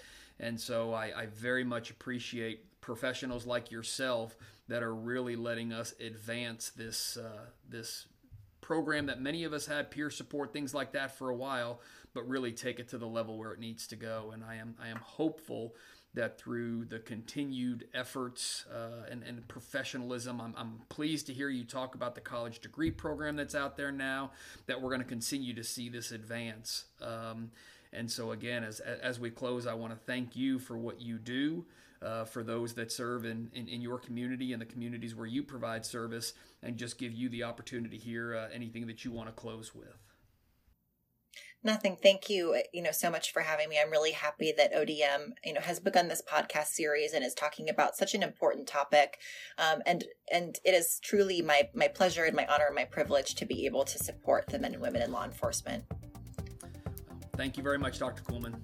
And 0.40 0.61
so 0.61 0.92
I, 0.92 1.22
I 1.22 1.26
very 1.26 1.64
much 1.64 1.90
appreciate 1.90 2.80
professionals 2.80 3.46
like 3.46 3.70
yourself 3.70 4.37
that 4.68 4.82
are 4.82 4.94
really 4.94 5.37
letting 5.37 5.72
us 5.72 5.94
advance 6.00 6.70
this 6.70 7.16
uh, 7.16 7.46
this 7.68 8.06
program 8.61 9.06
that 9.06 9.20
many 9.20 9.44
of 9.44 9.52
us 9.52 9.66
had 9.66 9.90
peer 9.90 10.08
support 10.08 10.52
things 10.52 10.72
like 10.72 10.92
that 10.92 11.16
for 11.18 11.30
a 11.30 11.35
while 11.35 11.80
but 12.14 12.28
really 12.28 12.52
take 12.52 12.78
it 12.78 12.88
to 12.88 12.98
the 12.98 13.06
level 13.06 13.38
where 13.38 13.52
it 13.52 13.58
needs 13.58 13.87
to 13.88 13.96
go. 13.96 14.30
And 14.32 14.44
I 14.44 14.56
am 14.56 14.74
I 14.82 14.88
am 14.88 14.98
hopeful 14.98 15.74
that 16.14 16.38
through 16.38 16.85
the 16.85 16.98
continued 16.98 17.88
efforts 17.94 18.66
uh, 18.72 19.07
and, 19.11 19.22
and, 19.22 19.46
professionalism, 19.48 20.40
I'm, 20.40 20.55
I'm, 20.59 20.81
pleased 20.90 21.27
to 21.29 21.33
hear 21.33 21.48
you 21.48 21.64
talk 21.64 21.94
about 21.94 22.14
the 22.14 22.20
college 22.20 22.61
degree 22.61 22.90
program 22.90 23.37
that's 23.37 23.55
out 23.55 23.77
there 23.77 23.90
now, 23.90 24.33
that 24.66 24.81
we're 24.81 24.90
going 24.90 25.01
to 25.01 25.07
continue 25.07 25.55
to 25.55 25.64
see 25.64 25.88
this 25.88 26.12
advance. 26.12 26.85
Um, 27.01 27.51
and 27.94 28.11
so, 28.11 28.33
again, 28.33 28.62
as, 28.62 28.81
as 28.81 29.18
we 29.18 29.31
close, 29.31 29.66
I 29.66 29.75
want 29.75 29.92
to 29.94 29.98
thank 29.98 30.37
you 30.37 30.59
for 30.59 30.77
what 30.77 31.01
you 31.01 31.18
do. 31.18 31.64
Uh, 32.03 32.25
for 32.25 32.42
those 32.42 32.75
that 32.75 32.90
serve 32.90 33.25
in, 33.25 33.48
in, 33.55 33.68
in, 33.68 33.81
your 33.81 33.96
community 33.96 34.53
and 34.53 34.61
the 34.61 34.66
communities 34.66 35.14
where 35.14 35.27
you 35.27 35.40
provide 35.40 35.87
service, 35.87 36.33
and 36.61 36.77
just 36.77 36.98
give 36.98 37.12
you 37.12 37.29
the 37.29 37.44
opportunity 37.44 37.96
here, 37.96 38.35
uh, 38.35 38.48
anything 38.53 38.88
that 38.88 39.05
you 39.05 39.12
want 39.12 39.29
to 39.29 39.33
close 39.33 39.72
with. 39.72 40.12
Nothing. 41.64 41.96
Thank 42.03 42.29
you, 42.29 42.61
you 42.72 42.83
know, 42.83 42.90
so 42.90 43.09
much 43.09 43.33
for 43.33 43.40
having 43.40 43.68
me. 43.68 43.79
I'm 43.81 43.90
really 43.90 44.11
happy 44.11 44.53
that 44.57 44.75
ODM, 44.75 45.35
you 45.44 45.53
know, 45.53 45.61
has 45.61 45.79
begun 45.79 46.09
this 46.09 46.20
podcast 46.20 46.68
series 46.68 47.12
and 47.12 47.25
is 47.25 47.35
talking 47.35 47.68
about 47.68 47.96
such 47.96 48.14
an 48.14 48.22
important 48.25 48.66
topic. 48.66 49.18
Um, 49.59 49.81
and 49.87 50.05
and 50.33 50.59
it 50.64 50.75
is 50.75 50.98
truly 51.01 51.40
my 51.40 51.68
my 51.72 51.87
pleasure 51.87 52.25
and 52.25 52.35
my 52.35 52.46
honor 52.46 52.66
and 52.66 52.75
my 52.75 52.85
privilege 52.85 53.37
to 53.37 53.46
be 53.46 53.64
able 53.64 53.85
to 53.85 53.98
support 53.98 54.48
the 54.48 54.59
men 54.59 54.72
and 54.72 54.83
women 54.83 55.03
in 55.03 55.12
law 55.12 55.25
enforcement. 55.25 55.85
Thank 57.37 57.57
you 57.57 57.62
very 57.62 57.79
much, 57.79 58.01
Dr. 58.01 58.25
Kuhlman. 58.25 58.57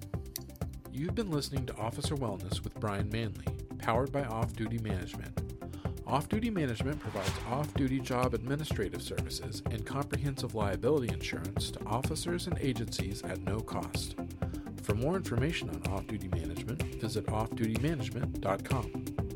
You've 0.91 1.15
been 1.15 1.31
listening 1.31 1.65
to 1.67 1.75
Officer 1.77 2.15
Wellness 2.15 2.63
with 2.63 2.77
Brian 2.81 3.09
Manley, 3.09 3.45
powered 3.77 4.11
by 4.11 4.23
Off 4.25 4.53
Duty 4.53 4.79
Management. 4.79 5.48
Off 6.09 6.27
duty 6.27 6.49
management 6.49 6.99
provides 6.99 7.31
off 7.51 7.71
duty 7.75 7.99
job 7.99 8.33
administrative 8.33 8.99
services 8.99 9.61
and 9.69 9.85
comprehensive 9.85 10.55
liability 10.55 11.13
insurance 11.13 11.69
to 11.69 11.85
officers 11.85 12.47
and 12.47 12.57
agencies 12.59 13.21
at 13.21 13.39
no 13.43 13.59
cost. 13.59 14.15
For 14.81 14.95
more 14.95 15.15
information 15.15 15.69
on 15.69 15.83
off 15.93 16.07
duty 16.07 16.27
management, 16.29 16.81
visit 16.95 17.27
offdutymanagement.com. 17.27 19.28